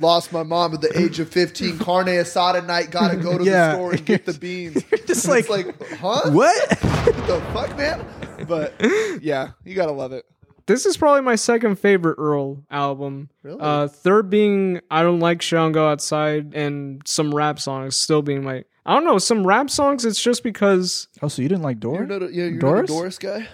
Lost 0.00 0.30
my 0.32 0.44
mom 0.44 0.74
at 0.74 0.80
the 0.80 0.96
age 0.96 1.18
of 1.18 1.28
15. 1.28 1.80
Carne 1.80 2.06
asada 2.06 2.64
night. 2.64 2.92
Gotta 2.92 3.16
go 3.16 3.36
to 3.36 3.42
Yeah. 3.42 3.70
the 3.70 3.74
store 3.74 3.90
and 3.94 4.06
get 4.06 4.26
the 4.26 4.32
beans. 4.32 4.80
just 5.08 5.26
like, 5.26 5.48
like, 5.48 5.74
huh? 5.98 6.30
what? 6.30 6.78
What 6.78 7.26
the 7.26 7.42
fuck, 7.52 7.76
man? 7.76 8.06
But 8.46 8.74
yeah, 9.20 9.50
you 9.64 9.74
gotta 9.74 9.90
love 9.90 10.12
it. 10.12 10.24
This 10.68 10.86
is 10.86 10.96
probably 10.96 11.22
my 11.22 11.34
second 11.34 11.76
favorite 11.80 12.14
Earl 12.18 12.62
album. 12.70 13.30
Really? 13.42 13.58
Uh, 13.60 13.88
third 13.88 14.30
being 14.30 14.80
I 14.90 15.02
don't 15.02 15.18
like 15.18 15.42
Shit 15.42 15.72
Go 15.72 15.88
Outside, 15.88 16.54
and 16.54 17.02
some 17.04 17.34
rap 17.34 17.58
songs 17.58 17.96
still 17.96 18.22
being 18.22 18.44
my. 18.44 18.62
I 18.86 18.94
don't 18.94 19.04
know 19.04 19.18
some 19.18 19.44
rap 19.46 19.68
songs. 19.68 20.04
It's 20.04 20.22
just 20.22 20.42
because 20.44 21.08
Oh, 21.20 21.28
so 21.28 21.42
you 21.42 21.48
didn't 21.48 21.62
like 21.64 21.80
Doris? 21.80 22.08
You're 22.08 22.20
not 22.20 22.28
a, 22.30 22.32
yeah, 22.32 22.44
you're 22.44 22.58
Doris? 22.60 22.88
not 22.88 22.94
a 22.96 22.98
Doris 23.00 23.18
guy. 23.18 23.48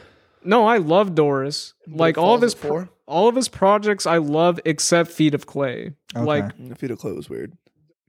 no, 0.45 0.67
I 0.67 0.77
love 0.77 1.15
Doris. 1.15 1.73
Like 1.89 2.19
all 2.19 2.35
of 2.35 2.43
his 2.43 2.55
at 2.55 2.61
pro- 2.61 2.89
all 3.07 3.29
of 3.29 3.35
his 3.37 3.49
projects, 3.49 4.07
I 4.07 4.19
love 4.19 4.61
except 4.65 5.11
Feet 5.11 5.35
of 5.35 5.47
Clay. 5.47 5.93
Okay. 6.15 6.25
Like 6.25 6.77
Feet 6.79 6.91
of 6.91 6.99
Clay 6.99 7.13
was 7.13 7.29
weird. 7.31 7.57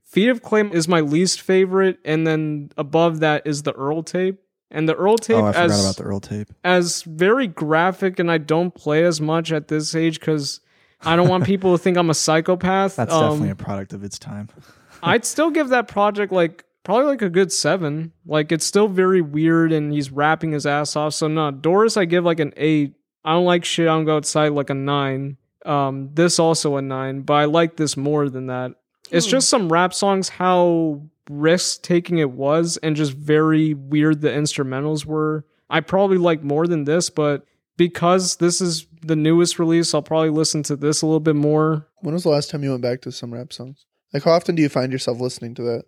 Feet 0.04 0.28
of 0.28 0.40
Clay 0.42 0.62
is 0.72 0.86
my 0.88 1.00
least 1.00 1.40
favorite, 1.40 1.98
and 2.04 2.26
then 2.26 2.70
above 2.76 3.20
that 3.20 3.46
is 3.46 3.62
the 3.64 3.72
Earl 3.72 4.02
tape. 4.04 4.40
And 4.70 4.88
the 4.88 4.94
Earl 4.94 5.16
tape, 5.16 5.36
oh, 5.36 5.44
I 5.46 5.52
forgot 5.52 5.64
as 5.70 5.84
about 5.84 5.96
the 5.96 6.02
Earl 6.02 6.20
tape. 6.20 6.48
as 6.64 7.02
very 7.02 7.46
graphic, 7.46 8.18
and 8.18 8.30
I 8.30 8.38
don't 8.38 8.74
play 8.74 9.04
as 9.04 9.20
much 9.20 9.52
at 9.52 9.68
this 9.68 9.94
age 9.94 10.18
because 10.18 10.60
I 11.02 11.14
don't 11.16 11.28
want 11.28 11.44
people 11.44 11.72
to 11.76 11.78
think 11.82 11.96
I'm 11.96 12.10
a 12.10 12.14
psychopath. 12.14 12.96
That's 12.96 13.12
Um, 13.12 13.22
definitely 13.30 13.50
a 13.50 13.54
product 13.56 13.92
of 13.92 14.02
its 14.02 14.18
time. 14.18 14.48
I'd 15.02 15.24
still 15.24 15.50
give 15.50 15.68
that 15.68 15.86
project 15.88 16.32
like 16.32 16.64
probably 16.82 17.06
like 17.06 17.22
a 17.22 17.28
good 17.30 17.52
seven. 17.52 18.12
Like 18.26 18.50
it's 18.50 18.66
still 18.66 18.88
very 18.88 19.20
weird, 19.20 19.72
and 19.72 19.92
he's 19.92 20.10
rapping 20.10 20.50
his 20.52 20.66
ass 20.66 20.96
off. 20.96 21.14
So 21.14 21.28
no, 21.28 21.50
Doris, 21.52 21.96
I 21.96 22.04
give 22.04 22.24
like 22.24 22.40
an 22.40 22.52
eight. 22.56 22.94
I 23.24 23.32
don't 23.32 23.44
like 23.44 23.64
shit. 23.64 23.86
I 23.88 23.92
don't 23.92 24.04
go 24.04 24.16
outside 24.16 24.48
like 24.52 24.70
a 24.70 24.74
nine. 24.74 25.36
Um, 25.64 26.10
this 26.14 26.38
also 26.38 26.76
a 26.76 26.82
nine, 26.82 27.22
but 27.22 27.34
I 27.34 27.44
like 27.46 27.76
this 27.76 27.96
more 27.96 28.28
than 28.28 28.46
that. 28.46 28.72
It's 29.10 29.26
just 29.26 29.48
some 29.48 29.72
rap 29.72 29.94
songs 29.94 30.28
how 30.28 31.02
risk 31.28 31.82
taking 31.82 32.18
it 32.18 32.30
was, 32.30 32.76
and 32.78 32.96
just 32.96 33.12
very 33.12 33.74
weird 33.74 34.20
the 34.20 34.28
instrumentals 34.30 35.04
were. 35.04 35.44
I 35.68 35.80
probably 35.80 36.18
like 36.18 36.42
more 36.42 36.66
than 36.66 36.84
this, 36.84 37.10
but 37.10 37.44
because 37.76 38.36
this 38.36 38.60
is 38.60 38.86
the 39.02 39.16
newest 39.16 39.58
release, 39.58 39.92
I'll 39.94 40.02
probably 40.02 40.30
listen 40.30 40.62
to 40.64 40.76
this 40.76 41.02
a 41.02 41.06
little 41.06 41.20
bit 41.20 41.36
more. 41.36 41.86
When 42.00 42.14
was 42.14 42.22
the 42.22 42.30
last 42.30 42.50
time 42.50 42.62
you 42.62 42.70
went 42.70 42.82
back 42.82 43.00
to 43.02 43.12
some 43.12 43.34
rap 43.34 43.52
songs? 43.52 43.84
Like, 44.14 44.22
how 44.22 44.30
often 44.32 44.54
do 44.54 44.62
you 44.62 44.68
find 44.68 44.92
yourself 44.92 45.20
listening 45.20 45.54
to 45.56 45.62
that? 45.62 45.84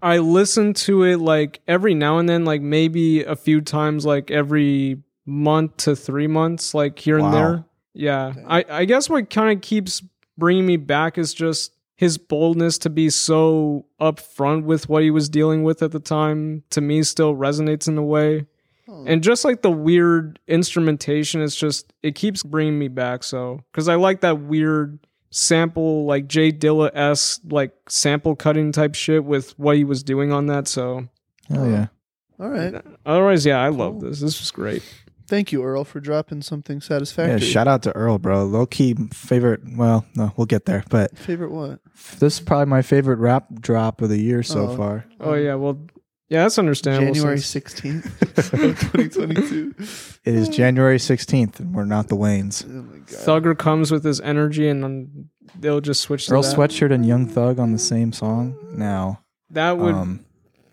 I 0.00 0.18
listen 0.18 0.72
to 0.74 1.02
it 1.02 1.18
like 1.18 1.60
every 1.66 1.94
now 1.94 2.18
and 2.18 2.28
then, 2.28 2.44
like 2.44 2.62
maybe 2.62 3.24
a 3.24 3.34
few 3.36 3.60
times, 3.60 4.06
like 4.06 4.30
every 4.30 5.02
month 5.26 5.76
to 5.78 5.96
three 5.96 6.28
months, 6.28 6.72
like 6.72 6.98
here 6.98 7.18
Wow. 7.18 7.24
and 7.26 7.34
there. 7.34 7.64
Yeah. 7.92 8.32
I, 8.46 8.64
I 8.68 8.84
guess 8.84 9.10
what 9.10 9.28
kind 9.28 9.56
of 9.56 9.62
keeps 9.62 10.02
bringing 10.38 10.64
me 10.66 10.76
back 10.76 11.18
is 11.18 11.34
just 11.34 11.72
his 11.96 12.18
boldness 12.18 12.78
to 12.78 12.90
be 12.90 13.08
so 13.10 13.86
upfront 14.00 14.64
with 14.64 14.88
what 14.88 15.02
he 15.02 15.10
was 15.10 15.28
dealing 15.28 15.62
with 15.62 15.82
at 15.82 15.92
the 15.92 16.00
time, 16.00 16.62
to 16.70 16.80
me, 16.80 17.02
still 17.02 17.34
resonates 17.34 17.88
in 17.88 17.96
a 17.96 18.04
way. 18.04 18.46
Hmm. 18.86 19.04
And 19.08 19.22
just 19.22 19.44
like 19.44 19.62
the 19.62 19.70
weird 19.70 20.38
instrumentation, 20.46 21.40
it's 21.40 21.56
just, 21.56 21.92
it 22.02 22.14
keeps 22.14 22.42
bringing 22.42 22.78
me 22.78 22.88
back. 22.88 23.24
So, 23.24 23.60
because 23.72 23.88
I 23.88 23.94
like 23.94 24.20
that 24.20 24.40
weird 24.40 24.98
sample, 25.30 26.04
like 26.04 26.28
Jay 26.28 26.52
Dilla 26.52 26.90
s 26.94 27.40
like 27.48 27.72
sample 27.88 28.36
cutting 28.36 28.72
type 28.72 28.94
shit 28.94 29.24
with 29.24 29.58
what 29.58 29.76
he 29.76 29.84
was 29.84 30.02
doing 30.02 30.32
on 30.32 30.46
that. 30.46 30.68
So, 30.68 31.08
Oh 31.50 31.68
yeah. 31.68 31.86
All 32.38 32.50
right. 32.50 32.74
otherwise, 33.06 33.46
yeah, 33.46 33.58
I 33.58 33.68
love 33.68 34.00
this. 34.00 34.20
This 34.20 34.38
was 34.40 34.50
great. 34.50 34.82
Thank 35.28 35.50
you, 35.52 35.62
Earl, 35.64 35.84
for 35.84 35.98
dropping 36.00 36.42
something 36.42 36.80
satisfactory. 36.80 37.40
Yeah, 37.40 37.52
shout 37.52 37.66
out 37.68 37.82
to 37.82 37.92
Earl, 37.96 38.18
bro. 38.18 38.44
Low 38.44 38.64
key 38.66 38.94
favorite. 39.12 39.60
Well, 39.76 40.06
no, 40.14 40.32
we'll 40.36 40.46
get 40.46 40.66
there. 40.66 40.84
But 40.88 41.16
Favorite 41.18 41.50
what? 41.50 41.80
this 42.18 42.34
is 42.34 42.40
probably 42.40 42.66
my 42.66 42.82
favorite 42.82 43.16
rap 43.18 43.46
drop 43.60 44.00
of 44.02 44.08
the 44.08 44.18
year 44.20 44.42
so 44.42 44.68
Oh. 44.68 44.76
far. 44.76 45.04
Oh 45.18 45.34
yeah, 45.34 45.54
well, 45.56 45.78
yeah, 46.28 46.42
that's 46.42 46.58
understandable. 46.58 47.12
January 47.12 47.38
16th, 47.38 48.04
2022. 48.92 49.74
It 50.24 50.34
is 50.34 50.48
January 50.48 50.98
16th, 50.98 51.60
and 51.60 51.74
we're 51.74 51.84
not 51.84 52.08
the 52.08 52.16
Waynes. 52.16 52.64
Oh 52.68 52.82
my 52.82 52.98
god. 52.98 53.06
Thugger 53.08 53.56
comes 53.58 53.90
with 53.90 54.04
his 54.04 54.20
energy, 54.20 54.68
and 54.68 54.82
then 54.82 55.30
they'll 55.58 55.80
just 55.80 56.00
switch 56.02 56.26
to 56.26 56.34
Earl 56.34 56.42
that. 56.42 56.56
Sweatshirt 56.56 56.92
and 56.92 57.06
Young 57.06 57.26
Thug 57.26 57.58
on 57.58 57.72
the 57.72 57.78
same 57.78 58.12
song. 58.12 58.56
Now, 58.72 59.20
That 59.50 59.78
would 59.78 59.94
um, 59.94 60.24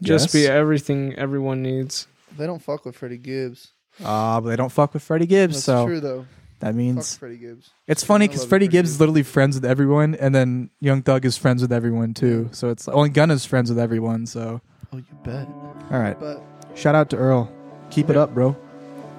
just 0.02 0.34
be 0.34 0.48
everything 0.48 1.14
everyone 1.16 1.62
needs. 1.62 2.08
They 2.38 2.48
don't 2.48 2.62
fuck 2.62 2.86
with 2.86 2.96
Freddie 2.96 3.18
Gibbs. 3.20 3.73
Ah, 4.04 4.40
but 4.42 4.50
they 4.50 4.56
don't 4.56 4.72
fuck 4.72 4.94
with 4.94 5.04
Freddie 5.04 5.26
Gibbs, 5.28 5.56
That's 5.56 5.66
so 5.66 5.86
true 5.86 6.00
though. 6.00 6.26
that 6.60 6.68
Fuck 6.68 6.76
means 6.76 7.16
Freddie 7.18 7.38
Gibbs. 7.38 7.70
it's 7.88 8.04
funny 8.04 8.26
I 8.26 8.28
because 8.28 8.42
love 8.42 8.50
Freddie 8.50 8.66
Freddie 8.66 8.78
Gibbs 8.78 8.90
is 8.92 9.00
literally 9.00 9.24
friends 9.24 9.56
with 9.56 9.66
everyone, 9.66 10.16
and 10.16 10.34
then 10.34 10.70
Young 10.80 11.02
Thug 11.04 11.26
is 11.26 11.38
friends 11.38 11.62
with 11.62 11.72
everyone 11.74 12.14
too. 12.14 12.50
So 12.54 12.70
it's 12.70 12.88
only 12.88 13.10
Gunna's 13.10 13.46
friends 13.46 13.70
with 13.70 13.80
everyone. 13.80 14.26
So 14.26 14.62
Oh, 14.92 14.98
you 14.98 15.04
bet. 15.24 15.48
all 15.92 16.00
right, 16.00 16.20
But 16.20 16.44
shout 16.76 16.96
out 16.96 17.10
to 17.12 17.18
Earl. 17.18 17.52
Keep 17.92 18.10
it 18.10 18.18
up, 18.18 18.34
bro. 18.34 18.56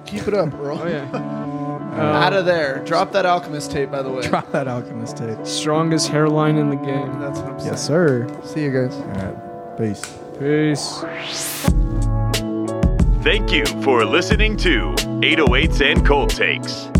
keep 0.05 0.27
it 0.27 0.33
up, 0.33 0.53
Earl. 0.59 0.79
Oh 0.81 0.87
yeah. 0.87 1.09
Out 1.13 2.33
Uh, 2.33 2.39
of 2.39 2.45
there. 2.45 2.83
Drop 2.83 3.13
that 3.13 3.25
Alchemist 3.25 3.71
tape, 3.71 3.89
by 3.89 4.01
the 4.01 4.09
way. 4.11 4.21
Drop 4.27 4.51
that 4.51 4.67
Alchemist 4.67 5.15
tape. 5.15 5.37
strongest 5.47 6.09
hairline 6.09 6.57
in 6.57 6.69
the 6.69 6.75
game. 6.75 7.19
That's 7.21 7.39
what 7.39 7.51
I'm 7.53 7.59
saying. 7.59 7.71
Yes, 7.71 7.87
sir. 7.87 8.41
See 8.43 8.63
you 8.63 8.71
guys. 8.71 8.93
All 8.93 9.07
right, 9.07 9.77
peace. 9.77 10.01
Peace. 10.37 12.04
Thank 13.25 13.51
you 13.51 13.65
for 13.81 14.05
listening 14.05 14.55
to 14.57 14.91
808s 15.23 15.81
and 15.81 16.05
Cold 16.05 16.29
Takes. 16.29 16.94